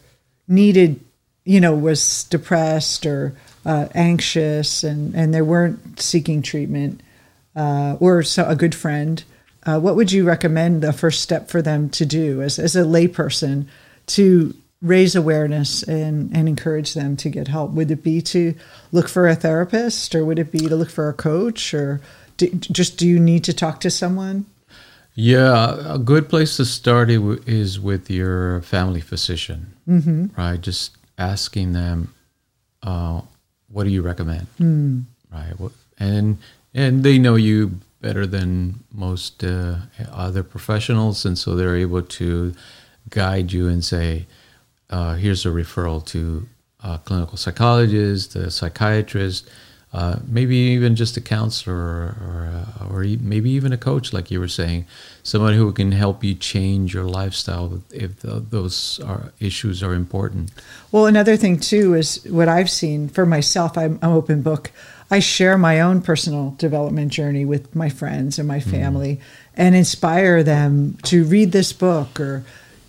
needed, 0.46 1.00
you 1.44 1.60
know, 1.60 1.74
was 1.74 2.24
depressed 2.24 3.06
or 3.06 3.34
uh, 3.64 3.88
anxious, 3.94 4.84
and 4.84 5.14
and 5.14 5.32
they 5.32 5.42
weren't 5.42 6.00
seeking 6.00 6.42
treatment, 6.42 7.02
uh, 7.56 7.96
or 8.00 8.22
so 8.22 8.46
a 8.46 8.56
good 8.56 8.74
friend. 8.74 9.24
Uh, 9.66 9.80
what 9.80 9.96
would 9.96 10.12
you 10.12 10.24
recommend 10.24 10.82
the 10.82 10.92
first 10.92 11.22
step 11.22 11.48
for 11.48 11.62
them 11.62 11.88
to 11.88 12.04
do 12.04 12.42
as, 12.42 12.58
as 12.58 12.76
a 12.76 12.82
layperson 12.82 13.66
to 14.06 14.54
raise 14.82 15.16
awareness 15.16 15.82
and, 15.82 16.36
and 16.36 16.48
encourage 16.48 16.92
them 16.92 17.16
to 17.16 17.30
get 17.30 17.48
help? 17.48 17.70
Would 17.72 17.90
it 17.90 18.02
be 18.02 18.20
to 18.20 18.54
look 18.92 19.08
for 19.08 19.26
a 19.26 19.34
therapist 19.34 20.14
or 20.14 20.24
would 20.24 20.38
it 20.38 20.52
be 20.52 20.58
to 20.58 20.76
look 20.76 20.90
for 20.90 21.08
a 21.08 21.14
coach 21.14 21.72
or 21.72 22.02
do, 22.36 22.48
just 22.50 22.98
do 22.98 23.08
you 23.08 23.18
need 23.18 23.44
to 23.44 23.54
talk 23.54 23.80
to 23.80 23.90
someone? 23.90 24.44
Yeah, 25.14 25.94
a 25.94 25.98
good 25.98 26.28
place 26.28 26.56
to 26.56 26.64
start 26.64 27.08
is 27.08 27.80
with 27.80 28.10
your 28.10 28.60
family 28.62 29.00
physician, 29.00 29.72
mm-hmm. 29.88 30.26
right? 30.36 30.60
Just 30.60 30.96
asking 31.16 31.72
them, 31.72 32.12
uh, 32.82 33.22
what 33.74 33.84
do 33.84 33.90
you 33.90 34.02
recommend, 34.02 34.46
mm. 34.58 35.02
right? 35.32 35.52
And 35.98 36.38
and 36.72 37.02
they 37.02 37.18
know 37.18 37.34
you 37.34 37.80
better 38.00 38.26
than 38.26 38.84
most 38.92 39.42
uh, 39.42 39.76
other 40.12 40.42
professionals, 40.42 41.24
and 41.24 41.36
so 41.36 41.54
they're 41.54 41.76
able 41.76 42.02
to 42.02 42.54
guide 43.10 43.52
you 43.52 43.68
and 43.68 43.84
say, 43.84 44.26
uh, 44.90 45.14
here's 45.14 45.44
a 45.44 45.48
referral 45.48 46.04
to 46.06 46.46
a 46.82 46.98
clinical 47.04 47.36
psychologist, 47.36 48.36
a 48.36 48.50
psychiatrist, 48.50 49.50
uh, 49.94 50.16
maybe 50.26 50.56
even 50.56 50.96
just 50.96 51.16
a 51.16 51.20
counselor 51.20 51.76
or, 51.76 52.16
or, 52.26 52.50
uh, 52.52 52.92
or 52.92 53.04
maybe 53.20 53.48
even 53.50 53.72
a 53.72 53.78
coach, 53.78 54.12
like 54.12 54.28
you 54.28 54.40
were 54.40 54.48
saying, 54.48 54.84
someone 55.22 55.54
who 55.54 55.72
can 55.72 55.92
help 55.92 56.24
you 56.24 56.34
change 56.34 56.92
your 56.92 57.04
lifestyle 57.04 57.80
if 57.92 58.20
th 58.20 58.42
those 58.50 58.98
are, 59.06 59.32
issues 59.38 59.82
are 59.84 59.94
important. 59.94 60.50
Well, 60.90 61.06
another 61.06 61.36
thing 61.36 61.60
too 61.60 61.94
is 61.94 62.24
what 62.28 62.48
I've 62.48 62.70
seen 62.70 63.08
for 63.08 63.24
myself. 63.24 63.78
I'm, 63.78 64.00
I'm 64.02 64.10
open 64.10 64.42
book. 64.42 64.72
I 65.12 65.20
share 65.20 65.56
my 65.56 65.80
own 65.80 66.02
personal 66.02 66.56
development 66.58 67.12
journey 67.12 67.44
with 67.44 67.76
my 67.76 67.88
friends 67.88 68.36
and 68.38 68.48
my 68.48 68.58
family, 68.58 69.20
and 69.56 69.76
inspire 69.76 70.42
them 70.42 70.98
to 71.04 71.24
read 71.24 71.52
this 71.52 71.72
book 71.72 72.18
or 72.18 72.42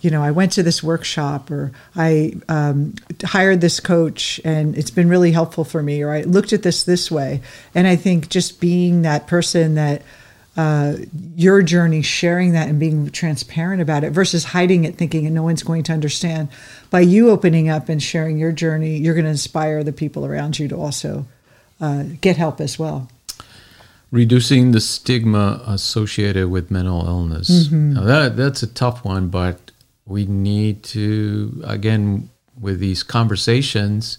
you 0.06 0.12
know, 0.12 0.22
I 0.22 0.30
went 0.30 0.52
to 0.52 0.62
this 0.62 0.84
workshop 0.84 1.50
or 1.50 1.72
I 1.96 2.34
um, 2.48 2.94
hired 3.24 3.60
this 3.60 3.80
coach 3.80 4.40
and 4.44 4.78
it's 4.78 4.92
been 4.92 5.08
really 5.08 5.32
helpful 5.32 5.64
for 5.64 5.82
me, 5.82 6.00
or 6.00 6.12
I 6.12 6.22
looked 6.22 6.52
at 6.52 6.62
this 6.62 6.84
this 6.84 7.10
way. 7.10 7.42
And 7.74 7.88
I 7.88 7.96
think 7.96 8.28
just 8.28 8.60
being 8.60 9.02
that 9.02 9.26
person 9.26 9.74
that 9.74 10.02
uh, 10.56 10.98
your 11.34 11.60
journey, 11.60 12.02
sharing 12.02 12.52
that 12.52 12.68
and 12.68 12.78
being 12.78 13.10
transparent 13.10 13.82
about 13.82 14.04
it 14.04 14.10
versus 14.10 14.44
hiding 14.44 14.84
it, 14.84 14.94
thinking 14.94 15.26
and 15.26 15.34
no 15.34 15.42
one's 15.42 15.64
going 15.64 15.82
to 15.82 15.92
understand. 15.92 16.50
By 16.88 17.00
you 17.00 17.30
opening 17.30 17.68
up 17.68 17.88
and 17.88 18.00
sharing 18.00 18.38
your 18.38 18.52
journey, 18.52 18.98
you're 18.98 19.14
going 19.14 19.24
to 19.24 19.30
inspire 19.30 19.82
the 19.82 19.92
people 19.92 20.24
around 20.24 20.60
you 20.60 20.68
to 20.68 20.76
also 20.76 21.26
uh, 21.80 22.04
get 22.20 22.36
help 22.36 22.60
as 22.60 22.78
well 22.78 23.10
reducing 24.12 24.70
the 24.70 24.80
stigma 24.80 25.60
associated 25.66 26.48
with 26.48 26.70
mental 26.70 27.04
illness. 27.06 27.50
Mm-hmm. 27.50 27.94
Now 27.94 28.04
that 28.04 28.36
that's 28.36 28.62
a 28.62 28.68
tough 28.68 29.04
one, 29.04 29.28
but 29.28 29.72
we 30.06 30.24
need 30.24 30.82
to 30.82 31.62
again 31.64 32.30
with 32.58 32.78
these 32.78 33.02
conversations 33.02 34.18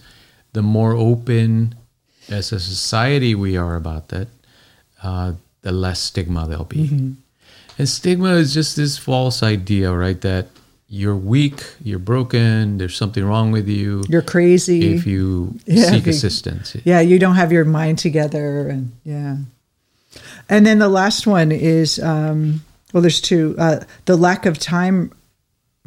the 0.54 0.62
more 0.62 0.94
open 0.94 1.74
as 2.30 2.52
a 2.52 2.60
society 2.60 3.34
we 3.34 3.58
are 3.58 3.76
about 3.76 4.10
that 4.10 4.28
uh, 5.02 5.34
the 5.62 5.72
less 5.72 6.00
stigma 6.00 6.48
there'll 6.48 6.66
be. 6.66 6.88
Mm-hmm. 6.88 7.12
and 7.78 7.90
stigma 7.90 8.34
is 8.36 8.54
just 8.54 8.76
this 8.76 8.98
false 8.98 9.42
idea 9.42 9.92
right 9.92 10.20
that 10.22 10.48
you're 10.90 11.16
weak 11.16 11.64
you're 11.84 12.00
broken 12.00 12.78
there's 12.78 12.96
something 12.96 13.26
wrong 13.26 13.52
with 13.52 13.68
you. 13.68 14.04
You're 14.08 14.22
crazy. 14.22 14.94
If 14.94 15.06
you 15.06 15.60
yeah, 15.66 15.86
seek 15.86 16.00
if 16.00 16.06
you, 16.08 16.12
assistance. 16.12 16.76
Yeah 16.84 17.00
you 17.00 17.18
don't 17.20 17.36
have 17.36 17.52
your 17.52 17.66
mind 17.66 18.00
together 18.00 18.68
and 18.68 18.92
yeah. 19.04 19.38
And 20.50 20.66
then 20.66 20.80
the 20.80 20.88
last 20.88 21.28
one 21.28 21.52
is 21.52 22.00
um, 22.00 22.62
well 22.94 23.02
there's 23.02 23.22
two 23.22 23.56
uh, 23.58 23.84
the 24.06 24.16
lack 24.16 24.46
of 24.46 24.60
time 24.60 25.12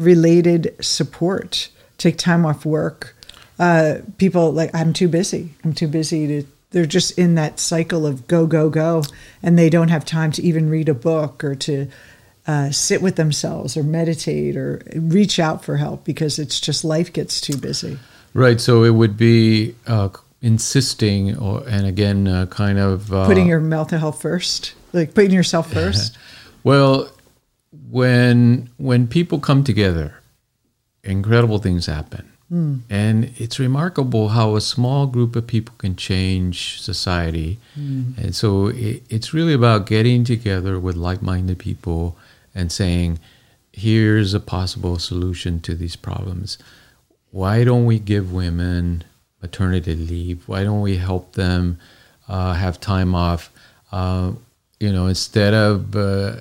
related 0.00 0.74
support. 0.80 1.68
Take 1.98 2.16
time 2.16 2.46
off 2.46 2.64
work. 2.64 3.14
Uh, 3.58 3.98
people 4.16 4.52
like 4.52 4.74
I'm 4.74 4.92
too 4.92 5.08
busy. 5.08 5.50
I'm 5.64 5.74
too 5.74 5.88
busy 5.88 6.26
to. 6.26 6.46
They're 6.72 6.86
just 6.86 7.18
in 7.18 7.34
that 7.34 7.58
cycle 7.58 8.06
of 8.06 8.26
go 8.28 8.46
go 8.46 8.70
go, 8.70 9.02
and 9.42 9.58
they 9.58 9.68
don't 9.68 9.88
have 9.88 10.04
time 10.04 10.32
to 10.32 10.42
even 10.42 10.70
read 10.70 10.88
a 10.88 10.94
book 10.94 11.42
or 11.44 11.54
to 11.56 11.88
uh, 12.46 12.70
sit 12.70 13.02
with 13.02 13.16
themselves 13.16 13.76
or 13.76 13.82
meditate 13.82 14.56
or 14.56 14.82
reach 14.94 15.38
out 15.38 15.64
for 15.64 15.76
help 15.76 16.04
because 16.04 16.38
it's 16.38 16.58
just 16.58 16.84
life 16.84 17.12
gets 17.12 17.40
too 17.40 17.56
busy. 17.56 17.98
Right. 18.32 18.60
So 18.60 18.84
it 18.84 18.90
would 18.90 19.16
be 19.16 19.74
uh, 19.86 20.08
insisting, 20.40 21.36
or 21.36 21.62
and 21.68 21.86
again, 21.86 22.28
uh, 22.28 22.46
kind 22.46 22.78
of 22.78 23.12
uh, 23.12 23.26
putting 23.26 23.46
your 23.46 23.60
mental 23.60 23.98
health 23.98 24.22
first, 24.22 24.74
like 24.92 25.12
putting 25.14 25.32
yourself 25.32 25.70
first. 25.72 26.16
well, 26.64 27.10
when 27.90 28.68
when 28.76 29.06
people 29.06 29.38
come 29.38 29.64
together, 29.64 30.14
incredible 31.02 31.58
things 31.58 31.86
happen. 31.86 32.30
Mm. 32.52 32.80
And 32.90 33.32
it's 33.36 33.58
remarkable 33.60 34.30
how 34.30 34.56
a 34.56 34.60
small 34.60 35.06
group 35.06 35.36
of 35.36 35.46
people 35.46 35.74
can 35.78 35.94
change 35.94 36.80
society. 36.80 37.58
Mm. 37.78 38.18
And 38.18 38.34
so 38.34 38.68
it, 38.68 39.02
it's 39.08 39.32
really 39.32 39.54
about 39.54 39.86
getting 39.86 40.24
together 40.24 40.78
with 40.78 40.96
like 40.96 41.22
minded 41.22 41.58
people 41.58 42.16
and 42.54 42.72
saying, 42.72 43.20
here's 43.72 44.34
a 44.34 44.40
possible 44.40 44.98
solution 44.98 45.60
to 45.60 45.74
these 45.76 45.94
problems. 45.94 46.58
Why 47.30 47.62
don't 47.62 47.86
we 47.86 48.00
give 48.00 48.32
women 48.32 49.04
maternity 49.40 49.94
leave? 49.94 50.48
Why 50.48 50.64
don't 50.64 50.80
we 50.80 50.96
help 50.96 51.34
them 51.34 51.78
uh, 52.28 52.54
have 52.54 52.80
time 52.80 53.14
off? 53.14 53.50
Uh, 53.92 54.32
you 54.80 54.92
know, 54.92 55.06
instead 55.06 55.54
of 55.54 55.94
uh, 55.94 56.40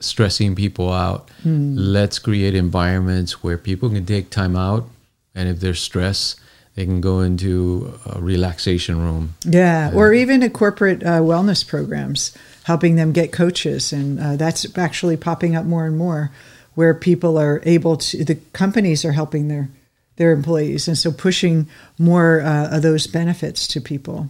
stressing 0.00 0.54
people 0.54 0.92
out. 0.92 1.30
Mm. 1.44 1.74
Let's 1.76 2.18
create 2.18 2.54
environments 2.54 3.42
where 3.42 3.58
people 3.58 3.90
can 3.90 4.06
take 4.06 4.30
time 4.30 4.56
out, 4.56 4.88
and 5.34 5.48
if 5.48 5.60
there's 5.60 5.80
stress, 5.80 6.36
they 6.74 6.84
can 6.84 7.00
go 7.00 7.20
into 7.20 7.98
a 8.06 8.20
relaxation 8.20 9.02
room. 9.02 9.34
Yeah, 9.44 9.90
or 9.92 10.12
even 10.12 10.42
a 10.42 10.50
corporate 10.50 11.02
uh, 11.02 11.20
wellness 11.20 11.66
programs, 11.66 12.36
helping 12.64 12.94
them 12.94 13.12
get 13.12 13.32
coaches, 13.32 13.92
and 13.92 14.20
uh, 14.20 14.36
that's 14.36 14.78
actually 14.78 15.16
popping 15.16 15.56
up 15.56 15.64
more 15.64 15.86
and 15.86 15.96
more, 15.96 16.30
where 16.74 16.94
people 16.94 17.36
are 17.36 17.60
able 17.64 17.96
to. 17.96 18.24
The 18.24 18.36
companies 18.52 19.04
are 19.04 19.12
helping 19.12 19.48
their 19.48 19.68
their 20.16 20.32
employees, 20.32 20.86
and 20.86 20.96
so 20.96 21.10
pushing 21.10 21.68
more 21.98 22.40
uh, 22.40 22.76
of 22.76 22.82
those 22.82 23.06
benefits 23.06 23.66
to 23.68 23.80
people 23.80 24.28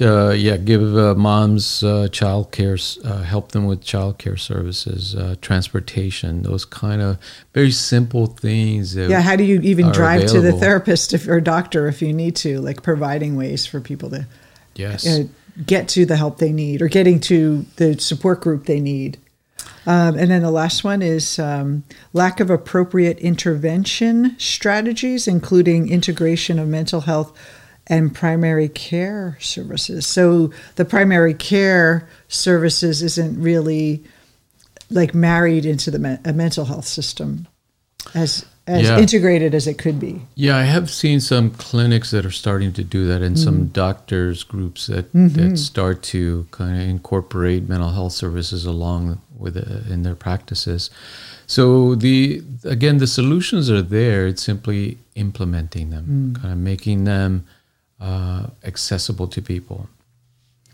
uh, 0.00 0.30
yeah, 0.30 0.56
give 0.56 0.96
uh, 0.96 1.14
moms 1.14 1.82
uh, 1.82 2.08
child 2.08 2.52
care, 2.52 2.78
uh, 3.04 3.22
help 3.22 3.52
them 3.52 3.66
with 3.66 3.82
child 3.82 4.18
care 4.18 4.36
services, 4.36 5.14
uh, 5.14 5.36
transportation, 5.40 6.42
those 6.42 6.64
kind 6.64 7.02
of 7.02 7.18
very 7.54 7.70
simple 7.70 8.26
things. 8.26 8.96
yeah, 8.96 9.20
how 9.20 9.36
do 9.36 9.44
you 9.44 9.60
even 9.60 9.90
drive 9.90 10.22
available. 10.22 10.42
to 10.42 10.52
the 10.52 10.58
therapist 10.58 11.14
if, 11.14 11.28
or 11.28 11.40
doctor 11.40 11.88
if 11.88 12.02
you 12.02 12.12
need 12.12 12.36
to? 12.36 12.60
Like 12.60 12.82
providing 12.82 13.36
ways 13.36 13.66
for 13.66 13.80
people 13.80 14.10
to 14.10 14.26
yes 14.74 15.06
uh, 15.06 15.24
get 15.66 15.88
to 15.88 16.06
the 16.06 16.16
help 16.16 16.38
they 16.38 16.52
need 16.52 16.82
or 16.82 16.88
getting 16.88 17.18
to 17.20 17.66
the 17.76 17.98
support 17.98 18.40
group 18.40 18.66
they 18.66 18.80
need. 18.80 19.18
Um, 19.86 20.18
and 20.18 20.30
then 20.30 20.42
the 20.42 20.50
last 20.50 20.84
one 20.84 21.00
is 21.00 21.38
um, 21.38 21.82
lack 22.12 22.40
of 22.40 22.50
appropriate 22.50 23.18
intervention 23.20 24.38
strategies, 24.38 25.26
including 25.26 25.88
integration 25.88 26.58
of 26.58 26.68
mental 26.68 27.02
health 27.02 27.32
and 27.88 28.14
primary 28.14 28.68
care 28.68 29.36
services. 29.40 30.06
So 30.06 30.52
the 30.76 30.84
primary 30.84 31.34
care 31.34 32.08
services 32.28 33.02
isn't 33.02 33.40
really 33.40 34.04
like 34.90 35.14
married 35.14 35.64
into 35.64 35.90
the 35.90 35.98
me- 35.98 36.32
mental 36.32 36.64
health 36.64 36.86
system 36.86 37.46
as 38.14 38.44
as 38.66 38.82
yeah. 38.82 38.98
integrated 38.98 39.54
as 39.54 39.66
it 39.66 39.78
could 39.78 39.98
be. 39.98 40.20
Yeah, 40.34 40.56
I 40.58 40.64
have 40.64 40.90
seen 40.90 41.20
some 41.20 41.50
clinics 41.52 42.10
that 42.10 42.26
are 42.26 42.30
starting 42.30 42.74
to 42.74 42.84
do 42.84 43.06
that, 43.06 43.22
and 43.22 43.34
mm. 43.34 43.42
some 43.42 43.68
doctors 43.68 44.44
groups 44.44 44.86
that 44.88 45.12
mm-hmm. 45.14 45.50
that 45.50 45.56
start 45.56 46.02
to 46.04 46.46
kind 46.50 46.80
of 46.80 46.86
incorporate 46.86 47.66
mental 47.66 47.90
health 47.90 48.12
services 48.12 48.66
along 48.66 49.20
with 49.36 49.56
it 49.56 49.90
in 49.90 50.02
their 50.02 50.14
practices. 50.14 50.90
So 51.46 51.94
the 51.94 52.42
again, 52.64 52.98
the 52.98 53.06
solutions 53.06 53.70
are 53.70 53.82
there. 53.82 54.26
It's 54.26 54.42
simply 54.42 54.98
implementing 55.14 55.88
them, 55.88 56.34
mm. 56.34 56.40
kind 56.40 56.52
of 56.52 56.58
making 56.58 57.04
them 57.04 57.46
uh, 58.00 58.46
accessible 58.64 59.26
to 59.28 59.42
people. 59.42 59.88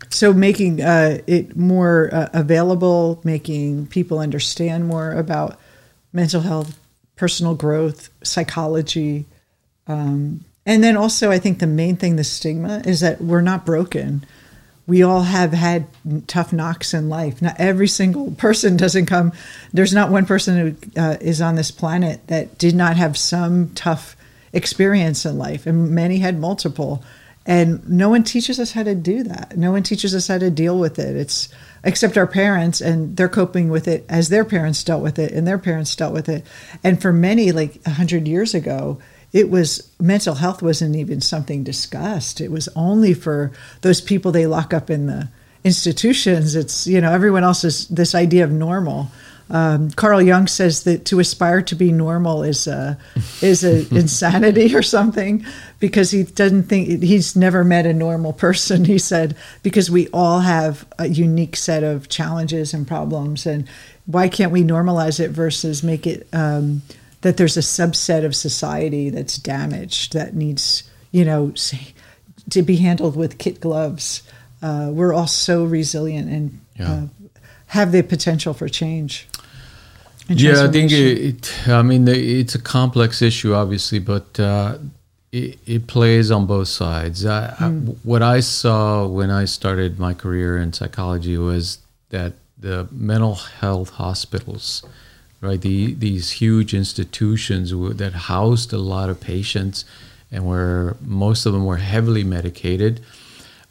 So 0.09 0.33
making 0.33 0.81
uh, 0.81 1.19
it 1.25 1.55
more 1.55 2.09
uh, 2.13 2.29
available, 2.33 3.21
making 3.23 3.87
people 3.87 4.19
understand 4.19 4.87
more 4.87 5.13
about 5.13 5.59
mental 6.13 6.41
health, 6.41 6.79
personal 7.15 7.55
growth, 7.55 8.09
psychology, 8.23 9.25
um, 9.87 10.43
and 10.65 10.83
then 10.83 10.97
also 10.97 11.31
I 11.31 11.39
think 11.39 11.59
the 11.59 11.67
main 11.67 11.95
thing, 11.95 12.15
the 12.15 12.23
stigma, 12.23 12.81
is 12.85 12.99
that 13.01 13.21
we're 13.21 13.41
not 13.41 13.65
broken. 13.65 14.25
We 14.87 15.01
all 15.03 15.23
have 15.23 15.53
had 15.53 15.87
tough 16.27 16.53
knocks 16.53 16.93
in 16.93 17.09
life. 17.09 17.41
Not 17.41 17.55
every 17.59 17.87
single 17.87 18.31
person 18.31 18.77
doesn't 18.85 19.05
come. 19.05 19.31
There's 19.73 19.93
not 19.93 20.11
one 20.11 20.25
person 20.25 20.57
who 20.57 21.01
uh, 21.01 21.17
is 21.21 21.41
on 21.41 21.55
this 21.55 21.71
planet 21.71 22.27
that 22.27 22.57
did 22.57 22.75
not 22.75 22.97
have 22.97 23.17
some 23.17 23.69
tough 23.73 24.14
experience 24.55 25.25
in 25.25 25.37
life, 25.37 25.67
and 25.67 25.91
many 25.91 26.17
had 26.17 26.39
multiple. 26.39 27.03
And 27.45 27.87
no 27.87 28.09
one 28.09 28.23
teaches 28.23 28.59
us 28.59 28.71
how 28.71 28.81
to 28.81 28.95
do 28.95 29.21
that. 29.23 29.55
No 29.55 29.71
one 29.71 29.83
teaches 29.83 30.15
us 30.15 30.27
how 30.27 30.39
to 30.39 30.49
deal 30.49 30.79
with 30.79 30.97
it. 30.97 31.15
It's 31.15 31.49
except 31.83 32.17
our 32.17 32.25
parents, 32.25 32.81
and 32.81 33.15
they're 33.15 33.29
coping 33.29 33.69
with 33.69 33.87
it 33.87 34.03
as 34.09 34.29
their 34.29 34.43
parents 34.43 34.83
dealt 34.83 35.03
with 35.03 35.19
it, 35.19 35.31
and 35.31 35.47
their 35.47 35.59
parents 35.59 35.95
dealt 35.95 36.13
with 36.13 36.27
it. 36.27 36.43
And 36.83 36.99
for 36.99 37.13
many, 37.13 37.51
like 37.51 37.79
a 37.85 37.91
hundred 37.91 38.27
years 38.27 38.55
ago, 38.55 38.99
it 39.31 39.51
was 39.51 39.91
mental 39.99 40.35
health 40.35 40.63
wasn't 40.63 40.95
even 40.95 41.21
something 41.21 41.63
discussed. 41.63 42.41
It 42.41 42.49
was 42.49 42.69
only 42.75 43.13
for 43.13 43.51
those 43.81 44.01
people 44.01 44.31
they 44.31 44.47
lock 44.47 44.73
up 44.73 44.89
in 44.89 45.05
the 45.05 45.29
institutions. 45.63 46.55
It's 46.55 46.87
you 46.87 47.01
know 47.01 47.11
everyone 47.11 47.43
else 47.43 47.63
is 47.63 47.87
this 47.89 48.15
idea 48.15 48.45
of 48.45 48.51
normal. 48.51 49.11
Um, 49.49 49.91
Carl 49.91 50.21
Jung 50.23 50.47
says 50.47 50.83
that 50.85 51.05
to 51.05 51.19
aspire 51.19 51.61
to 51.61 51.75
be 51.75 51.91
normal 51.91 52.41
is 52.41 52.65
a, 52.65 52.97
is 53.41 53.63
a 53.63 53.87
insanity 53.95 54.75
or 54.75 54.81
something 54.81 55.45
because 55.79 56.09
he 56.11 56.23
doesn't 56.23 56.63
think 56.63 57.03
he's 57.03 57.35
never 57.35 57.63
met 57.63 57.85
a 57.85 57.93
normal 57.93 58.33
person. 58.33 58.85
He 58.85 58.97
said 58.97 59.35
because 59.61 59.91
we 59.91 60.07
all 60.07 60.39
have 60.39 60.85
a 60.97 61.07
unique 61.07 61.55
set 61.55 61.83
of 61.83 62.09
challenges 62.09 62.73
and 62.73 62.87
problems, 62.87 63.45
and 63.45 63.67
why 64.07 64.29
can't 64.29 64.51
we 64.51 64.63
normalize 64.63 65.19
it 65.19 65.29
versus 65.29 65.83
make 65.83 66.07
it 66.07 66.27
um, 66.33 66.81
that 67.21 67.37
there's 67.37 67.57
a 67.57 67.59
subset 67.61 68.25
of 68.25 68.35
society 68.35 69.11
that's 69.11 69.37
damaged 69.37 70.13
that 70.13 70.33
needs 70.35 70.83
you 71.11 71.23
know 71.23 71.53
to 72.49 72.61
be 72.63 72.77
handled 72.77 73.15
with 73.15 73.37
kit 73.37 73.59
gloves. 73.61 74.23
Uh, 74.61 74.89
we're 74.91 75.13
all 75.13 75.27
so 75.27 75.63
resilient 75.65 76.29
and 76.31 76.59
Yeah. 76.75 76.91
uh, 76.91 77.01
have 77.67 77.91
the 77.91 78.01
potential 78.03 78.53
for 78.53 78.69
change. 78.69 79.27
Yeah, 80.27 80.63
I 80.63 80.67
think 80.71 80.91
it, 80.91 81.17
it. 81.21 81.67
I 81.67 81.81
mean, 81.83 82.07
it's 82.07 82.55
a 82.55 82.61
complex 82.61 83.21
issue, 83.21 83.53
obviously, 83.53 83.99
but 83.99 84.39
uh, 84.39 84.77
it, 85.31 85.59
it 85.67 85.87
plays 85.87 86.31
on 86.31 86.47
both 86.47 86.67
sides. 86.67 87.25
I, 87.25 87.53
I, 87.59 87.69
what 88.03 88.23
I 88.23 88.39
saw 88.39 89.05
when 89.05 89.29
I 89.29 89.45
started 89.45 89.99
my 89.99 90.13
career 90.13 90.57
in 90.57 90.73
psychology 90.73 91.37
was 91.37 91.79
that 92.09 92.33
the 92.57 92.87
mental 92.91 93.35
health 93.35 93.91
hospitals, 93.91 94.83
right, 95.41 95.61
the, 95.61 95.93
these 95.93 96.31
huge 96.31 96.73
institutions 96.73 97.71
that 97.97 98.13
housed 98.13 98.73
a 98.73 98.77
lot 98.77 99.09
of 99.09 99.21
patients, 99.21 99.85
and 100.31 100.47
where 100.47 100.95
most 101.01 101.45
of 101.45 101.53
them 101.53 101.65
were 101.65 101.77
heavily 101.77 102.23
medicated, 102.23 103.01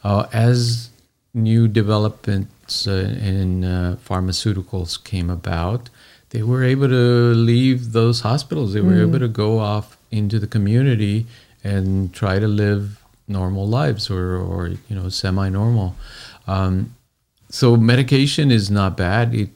uh, 0.05 0.27
as 0.33 0.90
new 1.33 1.67
developments 1.67 2.87
uh, 2.87 3.19
in 3.21 3.64
uh, 3.64 3.97
pharmaceuticals 4.07 5.03
came 5.03 5.31
about, 5.31 5.90
they 6.35 6.42
were 6.42 6.64
able 6.64 6.88
to 6.88 7.33
leave 7.33 7.92
those 7.92 8.23
hospitals. 8.23 8.75
They 8.75 8.81
were 8.81 9.01
able 9.01 9.20
to 9.20 9.29
go 9.29 9.61
off 9.61 9.97
into 10.11 10.40
the 10.40 10.49
community 10.49 11.27
and 11.62 12.12
try 12.12 12.40
to 12.40 12.49
live 12.49 13.01
normal 13.29 13.68
lives 13.68 14.11
or, 14.11 14.35
or 14.35 14.66
you 14.66 14.97
know, 14.97 15.09
semi-normal. 15.09 15.94
Um, 16.49 16.97
so 17.51 17.77
medication 17.77 18.51
is 18.51 18.68
not 18.68 18.97
bad. 18.97 19.33
It, 19.33 19.51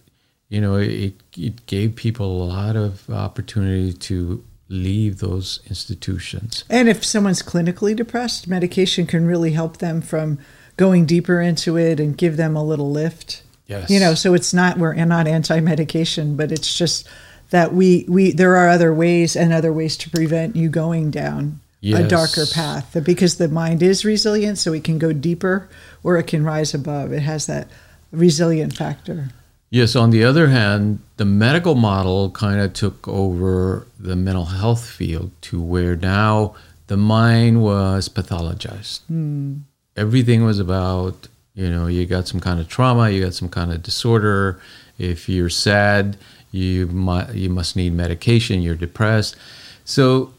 you 0.51 0.61
know, 0.61 0.77
it, 0.77 1.15
it 1.37 1.67
gave 1.67 1.97
people 1.97 2.45
a 2.45 2.45
lot 2.45 2.77
of 2.77 3.11
opportunity 3.11 3.93
to 3.93 4.45
leave 4.69 5.19
those 5.19 5.59
institutions. 5.69 6.63
And 6.71 6.89
if 6.89 7.05
someone's 7.05 7.43
clinically 7.43 7.97
depressed, 7.97 8.47
medication 8.47 9.05
can 9.05 9.27
really 9.27 9.51
help 9.51 9.79
them 9.79 10.01
from 10.01 10.39
going 10.77 11.07
deeper 11.07 11.41
into 11.41 11.77
it 11.77 11.99
and 11.99 12.17
give 12.17 12.37
them 12.37 12.55
a 12.55 12.63
little 12.63 12.93
lift. 12.93 13.43
Yes. 13.69 13.91
You 13.91 14.01
know, 14.01 14.15
so 14.15 14.35
it's 14.35 14.53
not 14.53 14.79
we're 14.79 14.95
not 15.05 15.29
anti-medication, 15.29 16.37
but 16.37 16.51
it's 16.51 16.77
just 16.77 17.07
that 17.51 17.73
we 17.73 18.05
we 18.09 18.33
there 18.33 18.57
are 18.57 18.69
other 18.69 18.93
ways 18.93 19.37
and 19.37 19.53
other 19.53 19.73
ways 19.73 19.97
to 19.99 20.11
prevent 20.11 20.57
you 20.57 20.69
going 20.69 21.11
down 21.11 21.61
a 21.85 22.03
darker 22.09 22.45
path 22.47 22.97
because 23.05 23.37
the 23.37 23.49
mind 23.49 23.83
is 23.83 24.05
resilient 24.05 24.59
so 24.59 24.73
it 24.73 24.83
can 24.83 24.99
go 24.99 25.13
deeper 25.13 25.69
or 26.03 26.17
it 26.17 26.27
can 26.27 26.45
rise 26.45 26.75
above. 26.75 27.13
It 27.13 27.23
has 27.23 27.47
that 27.47 27.69
resilient 28.11 28.77
factor. 28.77 29.29
Yes, 29.71 29.95
on 29.95 30.11
the 30.11 30.25
other 30.25 30.49
hand, 30.49 31.01
the 31.19 31.27
medical 31.27 31.75
model 31.75 32.31
kind 32.31 32.61
of 32.61 32.73
took 32.73 33.07
over 33.07 33.87
the 34.01 34.17
mental 34.17 34.47
health 34.47 34.89
field 34.89 35.31
to 35.43 35.61
where 35.61 35.95
now 35.95 36.55
the 36.87 36.97
mind 36.97 37.63
was 37.63 38.09
pathologized. 38.09 39.01
Hmm. 39.09 39.57
Everything 39.95 40.43
was 40.45 40.59
about, 40.59 41.29
you 41.59 41.69
know, 41.69 41.87
you 41.87 42.07
got 42.07 42.29
some 42.29 42.41
kind 42.41 42.61
of 42.61 42.69
trauma, 42.69 43.11
you 43.11 43.25
got 43.25 43.35
some 43.35 43.49
kind 43.49 43.73
of 43.73 43.83
disorder. 43.83 44.61
If 44.99 45.29
you're 45.29 45.51
sad, 45.51 46.17
you 46.53 46.87
might 46.87 47.35
you 47.35 47.51
must 47.51 47.77
need 47.77 47.93
medication, 47.93 48.63
you're 48.63 48.75
depressed. 48.77 49.37
So, 49.85 50.33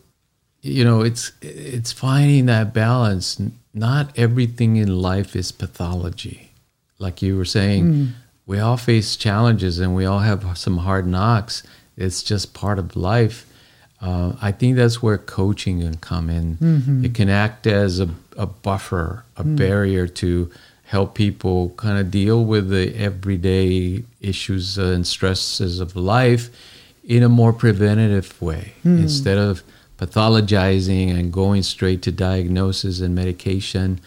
you 0.61 0.83
know, 0.83 1.01
it's 1.01 1.31
it's 1.41 1.91
finding 1.91 2.45
that 2.45 2.73
balance. 2.73 3.41
Not 3.73 4.17
everything 4.17 4.77
in 4.77 5.01
life 5.01 5.35
is 5.35 5.51
pathology 5.51 6.49
like 6.99 7.21
you 7.21 7.37
were 7.37 7.45
saying, 7.45 7.85
mm. 7.85 8.11
we 8.45 8.59
all 8.59 8.77
face 8.77 9.15
challenges 9.15 9.79
and 9.79 9.95
we 9.95 10.05
all 10.05 10.19
have 10.19 10.57
some 10.57 10.77
hard 10.77 11.07
knocks. 11.07 11.63
It's 11.97 12.21
just 12.21 12.53
part 12.53 12.77
of 12.77 12.95
life. 12.95 13.45
Uh, 14.01 14.33
I 14.41 14.51
think 14.51 14.75
that's 14.75 15.01
where 15.01 15.17
coaching 15.17 15.81
can 15.81 15.97
come 15.97 16.29
in. 16.29 16.57
Mm-hmm. 16.57 17.05
It 17.05 17.15
can 17.15 17.29
act 17.29 17.67
as 17.67 17.99
a, 17.99 18.09
a 18.37 18.45
buffer, 18.45 19.25
a 19.35 19.43
mm. 19.43 19.57
barrier 19.57 20.07
to 20.07 20.51
help 20.89 21.15
people 21.15 21.69
kind 21.77 21.99
of 21.99 22.11
deal 22.11 22.43
with 22.43 22.69
the 22.69 22.95
everyday 22.95 24.03
issues 24.21 24.77
and 24.77 25.05
stresses 25.05 25.79
of 25.79 25.95
life 25.95 26.49
in 27.03 27.23
a 27.23 27.29
more 27.29 27.53
preventative 27.53 28.39
way 28.41 28.73
instead 28.83 29.37
of 29.37 29.63
pathologizing 29.97 31.09
and 31.17 31.31
going 31.33 31.63
straight 31.63 32.01
to 32.01 32.11
diagnosis 32.11 32.99
and 33.01 33.13
medication 33.15 33.99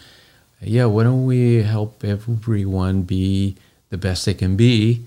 yeah, 0.65 0.85
why 0.85 1.03
don't 1.03 1.25
we 1.25 1.61
help 1.63 2.03
everyone 2.03 3.03
be 3.03 3.55
the 3.89 3.97
best 3.97 4.25
they 4.25 4.33
can 4.33 4.55
be 4.55 5.05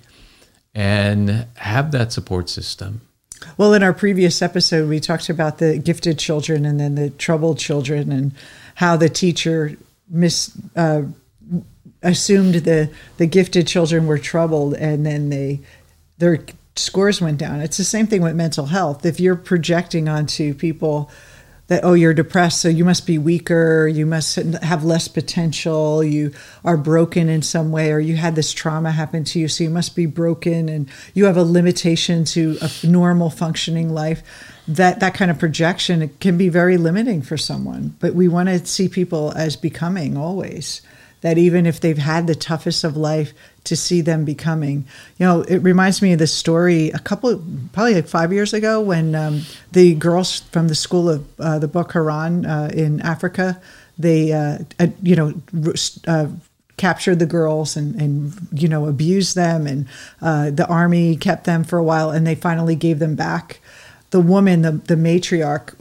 and 0.74 1.46
have 1.56 1.92
that 1.92 2.12
support 2.12 2.48
system? 2.48 3.00
Well, 3.56 3.72
in 3.74 3.82
our 3.82 3.92
previous 3.92 4.42
episode, 4.42 4.88
we 4.88 5.00
talked 5.00 5.28
about 5.28 5.58
the 5.58 5.78
gifted 5.78 6.18
children 6.18 6.64
and 6.64 6.80
then 6.80 6.94
the 6.94 7.10
troubled 7.10 7.58
children, 7.58 8.10
and 8.10 8.32
how 8.76 8.96
the 8.96 9.08
teacher 9.08 9.76
mis 10.08 10.52
uh, 10.74 11.02
assumed 12.08 12.54
the 12.54 12.90
the 13.16 13.26
gifted 13.26 13.66
children 13.66 14.06
were 14.06 14.18
troubled, 14.18 14.74
and 14.74 15.04
then 15.04 15.28
they 15.28 15.60
their 16.18 16.44
scores 16.76 17.20
went 17.20 17.38
down. 17.38 17.60
It's 17.60 17.76
the 17.76 17.84
same 17.84 18.06
thing 18.06 18.22
with 18.22 18.34
mental 18.34 18.66
health. 18.66 19.04
If 19.04 19.20
you're 19.20 19.36
projecting 19.36 20.08
onto 20.08 20.54
people 20.54 21.10
that 21.68 21.84
oh 21.84 21.94
you're 21.94 22.14
depressed 22.14 22.60
so 22.60 22.68
you 22.68 22.84
must 22.84 23.06
be 23.06 23.18
weaker 23.18 23.88
you 23.88 24.06
must 24.06 24.36
have 24.36 24.84
less 24.84 25.08
potential 25.08 26.02
you 26.02 26.32
are 26.64 26.76
broken 26.76 27.28
in 27.28 27.42
some 27.42 27.72
way 27.72 27.90
or 27.90 27.98
you 27.98 28.16
had 28.16 28.36
this 28.36 28.52
trauma 28.52 28.90
happen 28.90 29.24
to 29.24 29.38
you 29.38 29.48
so 29.48 29.64
you 29.64 29.70
must 29.70 29.96
be 29.96 30.06
broken 30.06 30.68
and 30.68 30.88
you 31.14 31.24
have 31.24 31.36
a 31.36 31.42
limitation 31.42 32.24
to 32.24 32.56
a 32.62 32.86
normal 32.86 33.30
functioning 33.30 33.92
life 33.92 34.22
that 34.68 35.00
that 35.00 35.14
kind 35.14 35.30
of 35.30 35.38
projection 35.38 36.08
can 36.20 36.38
be 36.38 36.48
very 36.48 36.76
limiting 36.76 37.20
for 37.20 37.36
someone 37.36 37.96
but 38.00 38.14
we 38.14 38.28
want 38.28 38.48
to 38.48 38.64
see 38.64 38.88
people 38.88 39.32
as 39.32 39.56
becoming 39.56 40.16
always 40.16 40.82
that 41.20 41.38
even 41.38 41.66
if 41.66 41.81
they've 41.81 41.98
had 41.98 42.26
the 42.26 42.35
toughest 42.35 42.85
of 42.85 42.96
life 42.96 43.33
to 43.64 43.76
see 43.76 44.00
them 44.00 44.24
becoming. 44.24 44.85
You 45.18 45.26
know 45.26 45.42
it 45.42 45.59
reminds 45.59 46.00
me 46.00 46.12
of 46.12 46.18
the 46.18 46.26
story 46.26 46.90
a 46.90 46.98
couple 46.98 47.42
probably 47.72 47.94
like 47.94 48.09
five 48.09 48.33
years 48.33 48.55
ago 48.55 48.81
when 48.81 49.14
um, 49.14 49.42
the 49.72 49.94
girls 49.94 50.40
from 50.52 50.68
the 50.68 50.74
school 50.74 51.11
of 51.11 51.26
uh, 51.40 51.59
the 51.59 51.68
Boko 51.68 52.05
Haram 52.05 52.44
uh, 52.46 52.68
in 52.68 53.00
Africa 53.00 53.61
they 53.98 54.33
uh, 54.33 54.59
uh, 54.79 54.88
you 55.02 55.16
know 55.16 55.35
uh, 56.07 56.29
captured 56.76 57.18
the 57.18 57.26
girls 57.26 57.76
and, 57.76 58.00
and 58.00 58.48
you 58.52 58.68
know 58.68 58.87
abused 58.87 59.35
them 59.35 59.66
and 59.66 59.87
uh, 60.20 60.50
the 60.50 60.66
army 60.66 61.16
kept 61.16 61.44
them 61.44 61.64
for 61.64 61.79
a 61.79 61.85
while 61.85 62.11
and 62.11 62.26
they 62.26 62.35
finally 62.35 62.76
gave 62.76 62.98
them 62.98 63.14
back. 63.14 63.61
The 64.11 64.20
woman 64.20 64.62
the, 64.62 64.72
the 64.72 64.94
matriarch 64.94 65.74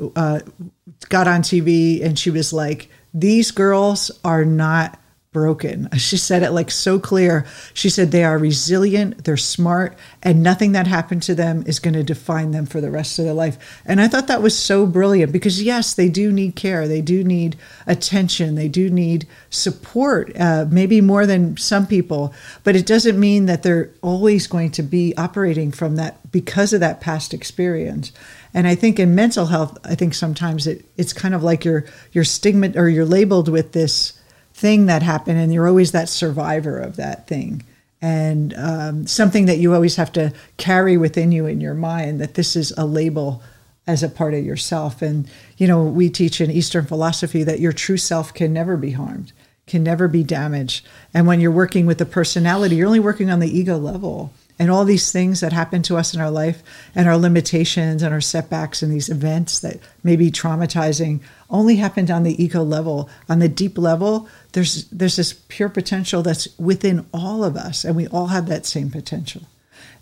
got 1.09 1.27
on 1.27 1.41
TV 1.41 2.03
and 2.03 2.17
she 2.17 2.31
was 2.31 2.51
like 2.51 2.89
these 3.13 3.51
girls 3.51 4.11
are 4.23 4.43
not 4.45 4.99
broken. 5.35 5.89
She 5.97 6.15
said 6.15 6.43
it 6.43 6.51
like 6.51 6.71
so 6.71 6.97
clear. 6.97 7.45
She 7.73 7.89
said 7.89 8.11
they 8.11 8.23
are 8.23 8.37
resilient, 8.37 9.25
they're 9.25 9.35
smart, 9.35 9.97
and 10.23 10.41
nothing 10.41 10.71
that 10.71 10.87
happened 10.87 11.23
to 11.23 11.35
them 11.35 11.65
is 11.67 11.79
going 11.79 11.93
to 11.93 12.03
define 12.05 12.51
them 12.51 12.65
for 12.65 12.79
the 12.79 12.89
rest 12.89 13.19
of 13.19 13.25
their 13.25 13.33
life. 13.33 13.81
And 13.85 13.99
I 13.99 14.07
thought 14.07 14.27
that 14.27 14.41
was 14.41 14.57
so 14.57 14.85
brilliant 14.85 15.33
because, 15.33 15.61
yes, 15.61 15.93
they 15.93 16.07
do 16.07 16.31
need 16.31 16.55
care, 16.55 16.87
they 16.87 17.01
do 17.01 17.21
need 17.21 17.57
attention, 17.85 18.55
they 18.55 18.69
do 18.69 18.89
need 18.89 19.27
support, 19.49 20.31
uh, 20.39 20.67
maybe 20.71 21.01
more 21.01 21.25
than 21.25 21.57
some 21.57 21.85
people, 21.85 22.33
but 22.63 22.77
it 22.77 22.85
doesn't 22.85 23.19
mean 23.19 23.45
that 23.45 23.61
they're 23.61 23.91
always 24.01 24.47
going 24.47 24.71
to 24.71 24.83
be 24.83 25.13
operating 25.17 25.69
from 25.69 25.97
that 25.97 26.31
because 26.31 26.71
of 26.71 26.79
that 26.79 27.01
past 27.01 27.33
experience. 27.33 28.13
And 28.53 28.67
I 28.67 28.75
think 28.75 28.99
in 28.99 29.13
mental 29.13 29.47
health, 29.47 29.77
I 29.83 29.95
think 29.95 30.13
sometimes 30.13 30.65
it, 30.65 30.85
it's 30.95 31.11
kind 31.11 31.35
of 31.35 31.43
like 31.43 31.65
you're 31.65 31.83
you're 32.13 32.23
stigma 32.23 32.71
or 32.77 32.87
you're 32.87 33.03
labeled 33.03 33.49
with 33.49 33.73
this 33.73 34.13
thing 34.55 34.85
that 34.85 35.03
happened 35.03 35.37
and 35.37 35.53
you're 35.53 35.67
always 35.67 35.91
that 35.91 36.07
survivor 36.07 36.79
of 36.79 36.95
that 36.95 37.27
thing. 37.27 37.61
And 38.01 38.53
um, 38.55 39.05
something 39.05 39.47
that 39.47 39.57
you 39.57 39.73
always 39.73 39.97
have 39.97 40.13
to 40.13 40.31
carry 40.55 40.95
within 40.95 41.33
you 41.33 41.45
in 41.45 41.59
your 41.59 41.73
mind 41.73 42.21
that 42.21 42.35
this 42.35 42.55
is 42.55 42.71
a 42.77 42.85
label 42.85 43.43
as 43.85 44.01
a 44.01 44.07
part 44.07 44.33
of 44.33 44.45
yourself. 44.45 45.01
And 45.01 45.29
you 45.57 45.67
know 45.67 45.83
we 45.83 46.09
teach 46.09 46.39
in 46.39 46.49
eastern 46.49 46.85
philosophy 46.85 47.43
that 47.43 47.59
your 47.59 47.73
true 47.73 47.97
self 47.97 48.33
can 48.33 48.53
never 48.53 48.77
be 48.77 48.91
harmed 48.91 49.33
can 49.67 49.83
never 49.83 50.07
be 50.07 50.23
damaged. 50.23 50.85
And 51.11 51.25
when 51.25 51.41
you're 51.41 51.49
working 51.49 51.87
with 51.87 51.97
the 51.97 52.05
personality 52.05 52.75
you're 52.75 52.87
only 52.87 52.99
working 52.99 53.29
on 53.29 53.39
the 53.39 53.59
ego 53.59 53.77
level. 53.77 54.31
And 54.57 54.71
all 54.71 54.85
these 54.85 55.11
things 55.11 55.41
that 55.41 55.51
happen 55.51 55.81
to 55.81 55.97
us 55.97 56.13
in 56.13 56.21
our 56.21 56.31
life 56.31 56.63
and 56.95 57.09
our 57.09 57.17
limitations 57.17 58.01
and 58.01 58.13
our 58.13 58.21
setbacks 58.21 58.81
and 58.81 58.89
these 58.89 59.09
events 59.09 59.59
that 59.59 59.79
may 60.01 60.15
be 60.15 60.31
traumatizing 60.31 61.19
only 61.49 61.75
happened 61.75 62.09
on 62.09 62.23
the 62.23 62.41
ego 62.43 62.63
level. 62.63 63.09
On 63.29 63.39
the 63.39 63.49
deep 63.49 63.77
level 63.77 64.27
there's 64.53 64.85
there's 64.85 65.17
this 65.17 65.33
pure 65.47 65.69
potential 65.69 66.21
that's 66.21 66.47
within 66.57 67.05
all 67.13 67.43
of 67.43 67.55
us 67.55 67.83
and 67.83 67.95
we 67.95 68.07
all 68.07 68.27
have 68.27 68.47
that 68.47 68.65
same 68.65 68.89
potential. 68.89 69.41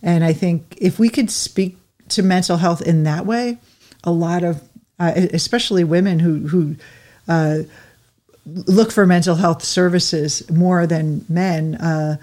And 0.01 0.23
i 0.23 0.33
think 0.33 0.75
if 0.77 0.99
we 0.99 1.09
could 1.09 1.31
speak 1.31 1.77
to 2.09 2.23
mental 2.23 2.57
health 2.57 2.81
in 2.81 3.03
that 3.03 3.25
way 3.25 3.57
a 4.03 4.11
lot 4.11 4.43
of 4.43 4.61
uh, 4.99 5.13
especially 5.15 5.83
women 5.83 6.19
who 6.19 6.47
who 6.47 6.75
uh, 7.27 7.59
look 8.45 8.91
for 8.91 9.05
mental 9.05 9.35
health 9.35 9.63
services 9.63 10.49
more 10.51 10.85
than 10.85 11.25
men 11.29 11.75
uh, 11.75 12.17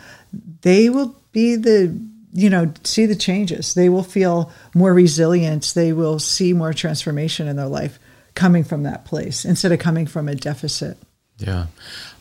they 0.62 0.88
will 0.88 1.14
be 1.32 1.57
the 1.57 1.99
you 2.32 2.49
know 2.49 2.72
see 2.84 3.07
the 3.07 3.16
changes. 3.16 3.74
They 3.74 3.88
will 3.88 4.03
feel 4.03 4.53
more 4.74 4.95
resilient 4.95 5.72
they 5.74 5.92
will 5.92 6.18
see 6.18 6.53
more 6.53 6.72
transformation 6.72 7.49
in 7.49 7.57
their 7.57 7.66
life 7.66 7.99
coming 8.35 8.64
from 8.64 8.83
that 8.83 9.05
place 9.05 9.45
instead 9.45 9.72
of 9.72 9.78
coming 9.78 10.07
from 10.07 10.28
a 10.28 10.35
deficit 10.35 10.97
Yeah, 11.39 11.66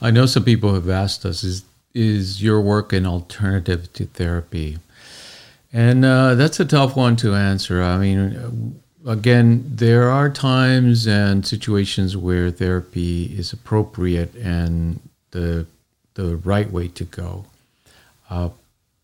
I 0.02 0.12
know 0.12 0.26
some 0.26 0.44
people 0.44 0.74
have 0.74 0.90
asked 0.90 1.26
us 1.26 1.44
is 1.44 1.64
is 1.94 2.42
your 2.42 2.62
work 2.62 2.94
an 2.94 3.06
alternative 3.06 3.92
to 3.94 4.06
therapy? 4.06 4.78
And 5.72 6.06
uh, 6.06 6.36
that's 6.36 6.60
a 6.60 6.66
tough 6.66 6.96
one 6.96 7.16
to 7.18 7.36
answer. 7.36 7.84
I 7.84 7.98
mean, 7.98 8.80
again, 9.06 9.64
there 9.68 10.10
are 10.10 10.30
times 10.30 11.08
and 11.08 11.46
situations 11.46 12.18
where 12.18 12.50
therapy 12.50 13.26
is 13.38 13.54
appropriate 13.54 14.36
and 14.36 15.00
the 15.32 15.66
the 16.16 16.38
right 16.38 16.72
way 16.72 16.88
to 16.90 17.06
go. 17.06 17.46
Uh, 18.30 18.50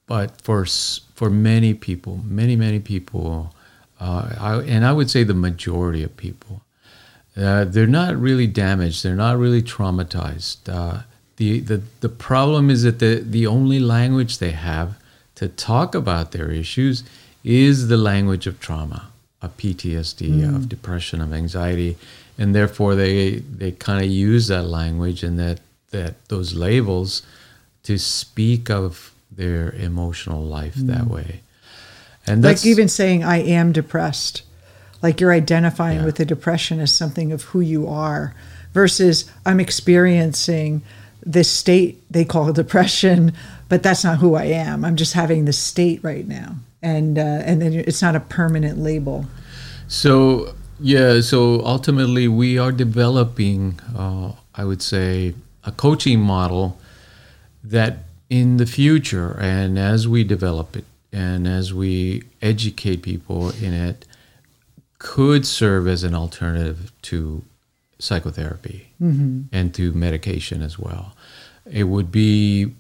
but 0.08 0.42
for 0.42 0.66
for 0.66 1.30
many 1.30 1.74
people, 1.74 2.20
many 2.26 2.56
many 2.56 2.80
people, 2.80 3.54
uh, 4.00 4.34
I, 4.40 4.56
and 4.62 4.86
I 4.86 4.94
would 4.94 5.10
say 5.10 5.24
the 5.24 5.34
majority 5.34 6.04
of 6.04 6.18
people, 6.18 6.62
uh, 7.38 7.66
they're 7.66 7.88
not 7.88 8.16
really 8.16 8.48
damaged. 8.48 9.04
They're 9.04 9.16
not 9.16 9.38
really 9.38 9.62
traumatized. 9.62 10.70
Uh, 10.70 11.04
the, 11.38 11.60
the 11.60 11.82
the 12.00 12.10
problem 12.10 12.70
is 12.70 12.84
that 12.84 13.00
the 13.00 13.16
the 13.16 13.46
only 13.46 13.80
language 13.80 14.38
they 14.38 14.52
have 14.52 14.98
to 15.36 15.50
talk 15.50 15.94
about 15.94 16.32
their 16.32 16.50
issues 16.50 17.04
is 17.44 17.90
the 17.90 17.98
language 17.98 18.48
of 18.48 18.60
trauma, 18.60 19.10
of 19.42 19.56
PTSD, 19.58 20.30
mm. 20.30 20.56
of 20.56 20.70
depression, 20.70 21.22
of 21.22 21.34
anxiety, 21.34 21.98
and 22.38 22.56
therefore 22.56 22.96
they 22.96 23.40
they 23.40 23.72
kind 23.72 24.04
of 24.04 24.10
use 24.10 24.48
that 24.48 24.64
language 24.64 25.24
and 25.24 25.38
that 25.38 25.60
that 25.92 26.28
those 26.30 26.54
labels 26.54 27.22
to 27.84 27.98
speak 27.98 28.70
of 28.70 29.14
their 29.30 29.72
emotional 29.74 30.42
life 30.42 30.76
mm. 30.76 30.88
that 30.88 31.08
way. 31.08 31.42
And 32.26 32.44
like 32.44 32.66
even 32.66 32.88
saying 32.88 33.24
I 33.24 33.38
am 33.38 33.72
depressed, 33.72 34.42
like 35.06 35.22
you're 35.22 35.32
identifying 35.32 36.00
yeah. 36.00 36.06
with 36.06 36.16
the 36.16 36.26
depression 36.26 36.80
as 36.80 36.92
something 36.92 37.32
of 37.32 37.44
who 37.44 37.62
you 37.62 37.88
are, 37.88 38.34
versus 38.74 39.32
I'm 39.46 39.60
experiencing 39.60 40.82
this 41.22 41.50
state 41.50 42.02
they 42.10 42.26
call 42.26 42.52
depression, 42.64 43.34
but 43.70 43.84
that's 43.84 44.04
not 44.04 44.18
who 44.18 44.34
I 44.34 44.46
am. 44.46 44.84
I'm 44.84 44.96
just 44.96 45.14
having 45.14 45.46
the 45.46 45.54
state 45.54 46.00
right 46.04 46.28
now, 46.28 46.56
and 46.82 47.20
uh, 47.20 47.22
and 47.22 47.62
then 47.62 47.74
it's 47.74 48.02
not 48.02 48.16
a 48.16 48.20
permanent 48.20 48.80
label. 48.80 49.28
So 49.88 50.56
yeah, 50.80 51.22
so 51.22 51.62
ultimately 51.64 52.28
we 52.28 52.58
are 52.58 52.72
developing, 52.72 53.80
uh, 53.96 54.32
I 54.56 54.66
would 54.66 54.82
say, 54.82 55.36
a 55.64 55.72
coaching 55.72 56.20
model 56.20 56.80
that 57.64 58.00
in 58.28 58.58
the 58.58 58.66
future 58.66 59.38
and 59.40 59.78
as 59.78 60.08
we 60.08 60.24
develop 60.24 60.76
it 60.76 60.86
and 61.12 61.48
as 61.48 61.74
we 61.74 62.24
educate 62.42 63.04
people 63.04 63.52
in 63.62 63.72
it 63.72 64.06
could 64.98 65.46
serve 65.46 65.88
as 65.88 66.04
an 66.04 66.16
alternative 66.16 66.92
to 67.02 67.44
psychotherapy 68.00 68.90
mm-hmm. 69.02 69.42
and 69.52 69.74
to 69.74 69.92
medication 69.94 70.62
as 70.62 70.78
well 70.78 71.14
it 71.70 71.84
would 71.84 72.12
be 72.12 72.72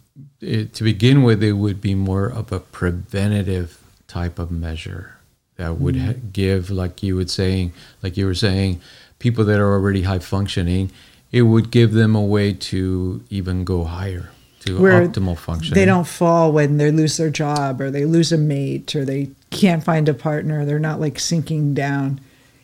it, 0.41 0.73
to 0.73 0.83
begin 0.83 1.23
with 1.23 1.43
it 1.43 1.53
would 1.53 1.81
be 1.81 1.95
more 1.95 2.27
of 2.27 2.51
a 2.51 2.59
preventative 2.59 3.81
type 4.07 4.37
of 4.37 4.51
measure 4.51 5.17
that 5.55 5.77
would 5.77 5.95
mm-hmm. 5.95 6.07
ha- 6.07 6.27
give 6.31 6.69
like 6.69 7.01
you 7.01 7.15
would 7.15 7.29
saying 7.29 7.71
like 8.01 8.17
you 8.17 8.25
were 8.25 8.35
saying 8.35 8.79
people 9.19 9.43
that 9.43 9.59
are 9.59 9.73
already 9.73 10.03
high 10.03 10.19
functioning 10.19 10.91
it 11.31 11.43
would 11.43 11.71
give 11.71 11.93
them 11.93 12.15
a 12.15 12.21
way 12.21 12.53
to 12.53 13.23
even 13.29 13.63
go 13.63 13.83
higher 13.83 14.29
to 14.65 14.79
Where 14.79 15.07
optimal 15.07 15.37
function. 15.37 15.73
They 15.73 15.85
don't 15.85 16.07
fall 16.07 16.51
when 16.51 16.77
they 16.77 16.91
lose 16.91 17.17
their 17.17 17.29
job 17.29 17.79
or 17.79 17.91
they 17.91 18.05
lose 18.05 18.31
a 18.31 18.37
mate 18.37 18.95
or 18.95 19.05
they 19.05 19.29
can't 19.55 19.83
find 19.83 20.09
a 20.09 20.13
partner. 20.13 20.65
They're 20.65 20.79
not 20.79 20.99
like 20.99 21.17
sinking 21.17 21.73
down 21.73 22.19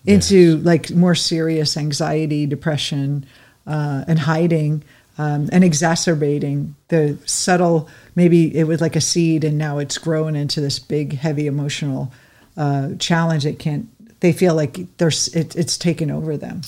into 0.05 0.57
yes. 0.57 0.65
like 0.65 0.91
more 0.91 1.15
serious 1.15 1.77
anxiety, 1.77 2.45
depression, 2.45 3.25
uh, 3.65 4.03
and 4.07 4.19
hiding 4.19 4.83
um, 5.17 5.49
and 5.51 5.63
exacerbating 5.63 6.75
the 6.89 7.17
subtle. 7.25 7.87
Maybe 8.15 8.55
it 8.55 8.65
was 8.65 8.81
like 8.81 8.95
a 8.95 9.01
seed, 9.01 9.43
and 9.43 9.57
now 9.57 9.77
it's 9.77 9.97
grown 9.97 10.35
into 10.35 10.59
this 10.59 10.79
big, 10.79 11.13
heavy 11.13 11.47
emotional 11.47 12.11
uh, 12.57 12.95
challenge. 12.99 13.43
They 13.43 13.53
can't. 13.53 13.87
They 14.19 14.33
feel 14.33 14.53
like 14.53 14.79
there's 14.97 15.29
it, 15.29 15.55
it's 15.55 15.77
taken 15.77 16.11
over 16.11 16.37
them. 16.37 16.61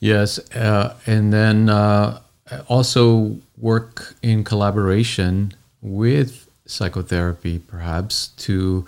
Yes, 0.00 0.38
uh, 0.54 0.96
and 1.06 1.32
then 1.32 1.68
uh, 1.68 2.20
also 2.68 3.36
work 3.56 4.16
in 4.22 4.44
collaboration 4.44 5.52
with 5.82 6.48
psychotherapy, 6.66 7.58
perhaps 7.58 8.28
to 8.28 8.86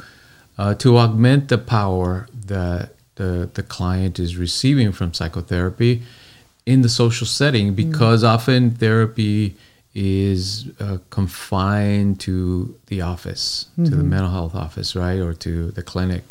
uh, 0.58 0.74
to 0.74 0.98
augment 0.98 1.48
the 1.48 1.58
power 1.58 2.28
that 2.46 2.94
the 3.16 3.50
the 3.54 3.62
client 3.62 4.18
is 4.18 4.36
receiving 4.36 4.92
from 4.92 5.12
psychotherapy 5.12 6.02
in 6.64 6.82
the 6.82 6.88
social 6.88 7.26
setting, 7.26 7.72
mm. 7.72 7.76
because 7.76 8.22
mm-hmm. 8.22 8.34
often 8.34 8.70
therapy 8.70 9.56
is 9.94 10.70
uh, 10.80 10.98
confined 11.10 12.18
to 12.20 12.74
the 12.86 13.00
office, 13.00 13.66
mm-hmm. 13.72 13.84
to 13.84 13.90
the 13.90 13.96
mm-hmm. 13.96 14.08
mental 14.08 14.30
health 14.30 14.54
office, 14.54 14.96
right, 14.96 15.20
or 15.20 15.34
to 15.34 15.70
the 15.72 15.82
clinic, 15.82 16.24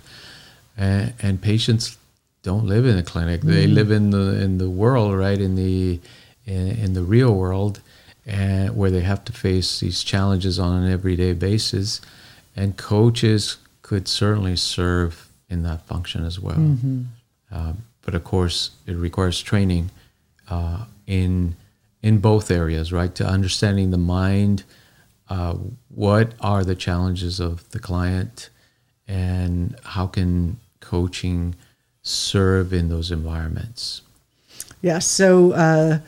and, 0.77 1.13
and 1.21 1.41
patients 1.41 1.97
don't 2.43 2.65
live 2.65 2.85
in 2.85 2.97
a 2.97 3.03
clinic. 3.03 3.41
Mm. 3.41 3.47
They 3.47 3.67
live 3.67 3.91
in 3.91 4.09
the 4.09 4.41
in 4.41 4.57
the 4.57 4.69
world, 4.69 5.15
right? 5.15 5.39
In 5.39 5.55
the 5.55 5.99
in, 6.45 6.67
in, 6.69 6.93
the 6.93 7.03
real 7.03 7.35
world, 7.35 7.81
and 8.25 8.75
where 8.75 8.89
they 8.89 9.01
have 9.01 9.23
to 9.25 9.33
face 9.33 9.79
these 9.79 10.03
challenges 10.03 10.57
on 10.57 10.83
an 10.83 10.91
everyday 10.91 11.33
basis. 11.33 12.01
And 12.55 12.75
coaches 12.75 13.57
could 13.81 14.07
certainly 14.07 14.55
serve 14.55 15.31
in 15.49 15.63
that 15.63 15.85
function 15.85 16.25
as 16.25 16.39
well. 16.39 16.55
Mm-hmm. 16.55 17.03
Uh, 17.51 17.73
but 18.01 18.15
of 18.15 18.23
course, 18.23 18.71
it 18.87 18.95
requires 18.95 19.41
training 19.41 19.91
uh, 20.49 20.85
in 21.07 21.55
in 22.01 22.17
both 22.17 22.49
areas, 22.49 22.91
right? 22.91 23.13
To 23.15 23.25
understanding 23.25 23.91
the 23.91 23.97
mind, 23.97 24.63
uh, 25.29 25.55
what 25.89 26.33
are 26.39 26.63
the 26.63 26.75
challenges 26.75 27.39
of 27.39 27.69
the 27.71 27.79
client, 27.79 28.49
and 29.07 29.75
how 29.83 30.07
can 30.07 30.59
coaching 30.79 31.55
serve 32.01 32.73
in 32.73 32.89
those 32.89 33.11
environments? 33.11 34.01
Yeah, 34.81 34.99
so 34.99 35.51
uh, 35.51 35.99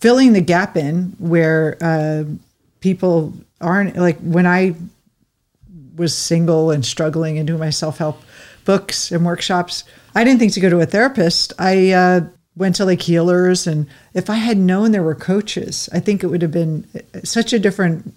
filling 0.00 0.32
the 0.32 0.40
gap 0.40 0.76
in 0.76 1.14
where 1.18 1.76
uh, 1.80 2.24
people 2.80 3.34
aren't 3.60 3.96
like 3.96 4.18
when 4.20 4.46
I 4.46 4.74
was 5.96 6.16
single 6.16 6.70
and 6.70 6.84
struggling 6.84 7.38
and 7.38 7.46
doing 7.46 7.60
my 7.60 7.70
self 7.70 7.98
help 7.98 8.22
books 8.64 9.10
and 9.10 9.24
workshops, 9.24 9.84
I 10.14 10.24
didn't 10.24 10.38
think 10.38 10.52
to 10.52 10.60
go 10.60 10.70
to 10.70 10.80
a 10.80 10.86
therapist. 10.86 11.52
I 11.58 11.90
uh, 11.90 12.20
went 12.56 12.76
to 12.76 12.84
like 12.84 13.02
healers, 13.02 13.66
and 13.66 13.86
if 14.14 14.30
I 14.30 14.36
had 14.36 14.58
known 14.58 14.92
there 14.92 15.02
were 15.02 15.14
coaches, 15.14 15.88
I 15.92 16.00
think 16.00 16.22
it 16.22 16.28
would 16.28 16.42
have 16.42 16.52
been 16.52 16.86
such 17.24 17.52
a 17.52 17.58
different 17.58 18.14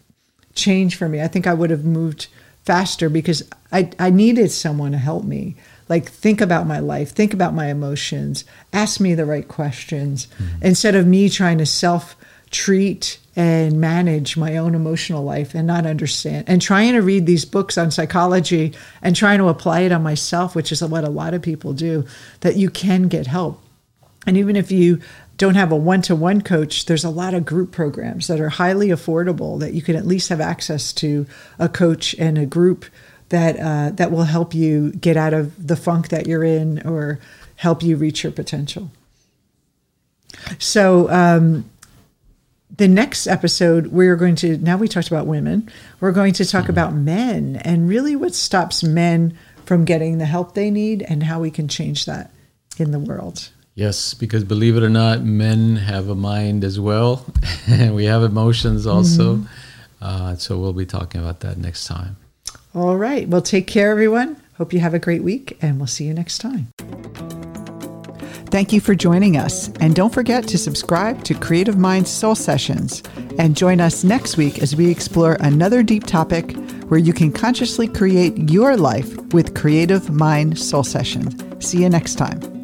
change 0.53 0.95
for 0.95 1.09
me. 1.09 1.21
I 1.21 1.27
think 1.27 1.47
I 1.47 1.53
would 1.53 1.69
have 1.69 1.85
moved 1.85 2.27
faster 2.63 3.09
because 3.09 3.43
I, 3.71 3.91
I 3.99 4.09
needed 4.09 4.51
someone 4.51 4.91
to 4.91 4.97
help 4.97 5.23
me 5.23 5.55
like 5.87 6.09
think 6.09 6.41
about 6.41 6.65
my 6.65 6.79
life 6.79 7.11
think 7.11 7.31
about 7.31 7.53
my 7.53 7.67
emotions 7.67 8.43
ask 8.73 8.99
me 8.99 9.13
the 9.13 9.25
right 9.25 9.47
questions 9.47 10.27
mm-hmm. 10.39 10.65
instead 10.65 10.95
of 10.95 11.05
me 11.05 11.29
trying 11.29 11.59
to 11.59 11.65
self 11.65 12.15
treat 12.49 13.19
and 13.35 13.81
manage 13.81 14.37
my 14.37 14.55
own 14.57 14.75
emotional 14.75 15.23
life 15.23 15.53
and 15.53 15.67
not 15.67 15.85
understand 15.85 16.43
and 16.47 16.61
trying 16.61 16.93
to 16.93 17.01
read 17.01 17.25
these 17.25 17.45
books 17.45 17.77
on 17.77 17.91
psychology 17.91 18.73
and 19.01 19.15
trying 19.15 19.39
to 19.39 19.47
apply 19.47 19.81
it 19.81 19.91
on 19.91 20.03
myself 20.03 20.55
which 20.55 20.71
is 20.71 20.83
what 20.83 21.03
a 21.03 21.09
lot 21.09 21.33
of 21.33 21.41
people 21.41 21.73
do 21.73 22.05
that 22.41 22.55
you 22.55 22.69
can 22.69 23.03
get 23.07 23.27
help 23.27 23.61
and 24.25 24.37
even 24.37 24.55
if 24.55 24.71
you 24.71 24.99
don't 25.37 25.55
have 25.55 25.71
a 25.71 25.75
one-to-one 25.75 26.41
coach 26.41 26.85
there's 26.85 27.03
a 27.03 27.09
lot 27.09 27.33
of 27.33 27.45
group 27.45 27.71
programs 27.71 28.27
that 28.27 28.39
are 28.39 28.49
highly 28.49 28.87
affordable 28.87 29.59
that 29.59 29.73
you 29.73 29.81
can 29.81 29.95
at 29.95 30.05
least 30.05 30.29
have 30.29 30.41
access 30.41 30.93
to 30.93 31.25
a 31.59 31.67
coach 31.67 32.13
and 32.17 32.37
a 32.37 32.45
group 32.45 32.85
that 33.29 33.59
uh, 33.59 33.89
that 33.91 34.11
will 34.11 34.23
help 34.23 34.53
you 34.53 34.91
get 34.93 35.17
out 35.17 35.33
of 35.33 35.67
the 35.67 35.75
funk 35.75 36.09
that 36.09 36.27
you're 36.27 36.43
in 36.43 36.85
or 36.87 37.19
help 37.55 37.81
you 37.81 37.95
reach 37.95 38.23
your 38.23 38.31
potential. 38.31 38.91
So 40.59 41.09
um, 41.09 41.69
the 42.75 42.87
next 42.87 43.27
episode 43.27 43.87
we're 43.87 44.15
going 44.15 44.35
to 44.35 44.57
now 44.57 44.77
we 44.77 44.87
talked 44.87 45.07
about 45.07 45.27
women 45.27 45.69
we're 45.99 46.11
going 46.11 46.33
to 46.33 46.45
talk 46.45 46.63
mm-hmm. 46.63 46.71
about 46.71 46.93
men 46.93 47.55
and 47.57 47.87
really 47.87 48.15
what 48.15 48.33
stops 48.33 48.83
men 48.83 49.37
from 49.65 49.85
getting 49.85 50.17
the 50.17 50.25
help 50.25 50.53
they 50.55 50.71
need 50.71 51.03
and 51.03 51.23
how 51.23 51.39
we 51.39 51.51
can 51.51 51.67
change 51.67 52.05
that 52.05 52.31
in 52.77 52.91
the 52.91 52.99
world 52.99 53.49
yes 53.75 54.13
because 54.13 54.43
believe 54.43 54.75
it 54.75 54.83
or 54.83 54.89
not 54.89 55.21
men 55.21 55.75
have 55.75 56.09
a 56.09 56.15
mind 56.15 56.63
as 56.63 56.79
well 56.79 57.25
and 57.67 57.95
we 57.95 58.05
have 58.05 58.23
emotions 58.23 58.87
also 58.87 59.37
mm-hmm. 59.37 59.45
uh, 60.01 60.35
so 60.35 60.57
we'll 60.57 60.73
be 60.73 60.85
talking 60.85 61.21
about 61.21 61.41
that 61.41 61.57
next 61.57 61.85
time 61.85 62.17
all 62.75 62.97
right. 62.97 63.27
Well, 63.27 63.41
take 63.41 63.67
care, 63.67 63.89
everyone. 63.89 64.35
Hope 64.57 64.73
you 64.73 64.81
have 64.81 64.93
a 64.93 64.99
great 64.99 65.23
week, 65.23 65.57
and 65.61 65.77
we'll 65.77 65.87
see 65.87 66.03
you 66.03 66.13
next 66.13 66.39
time. 66.39 66.67
Thank 68.55 68.71
you 68.71 68.79
for 68.79 68.95
joining 68.95 69.35
us. 69.35 69.67
And 69.81 69.93
don't 69.93 70.13
forget 70.13 70.47
to 70.47 70.57
subscribe 70.57 71.25
to 71.25 71.33
Creative 71.33 71.77
Minds 71.77 72.09
Soul 72.09 72.35
Sessions 72.35 73.03
and 73.37 73.53
join 73.53 73.81
us 73.81 74.05
next 74.05 74.37
week 74.37 74.59
as 74.59 74.77
we 74.77 74.89
explore 74.89 75.33
another 75.41 75.83
deep 75.83 76.05
topic 76.05 76.55
where 76.87 76.97
you 76.97 77.11
can 77.11 77.33
consciously 77.33 77.85
create 77.85 78.49
your 78.49 78.77
life 78.77 79.13
with 79.33 79.55
Creative 79.55 80.09
Mind 80.09 80.57
Soul 80.57 80.85
Sessions. 80.85 81.35
See 81.59 81.81
you 81.81 81.89
next 81.89 82.15
time. 82.15 82.54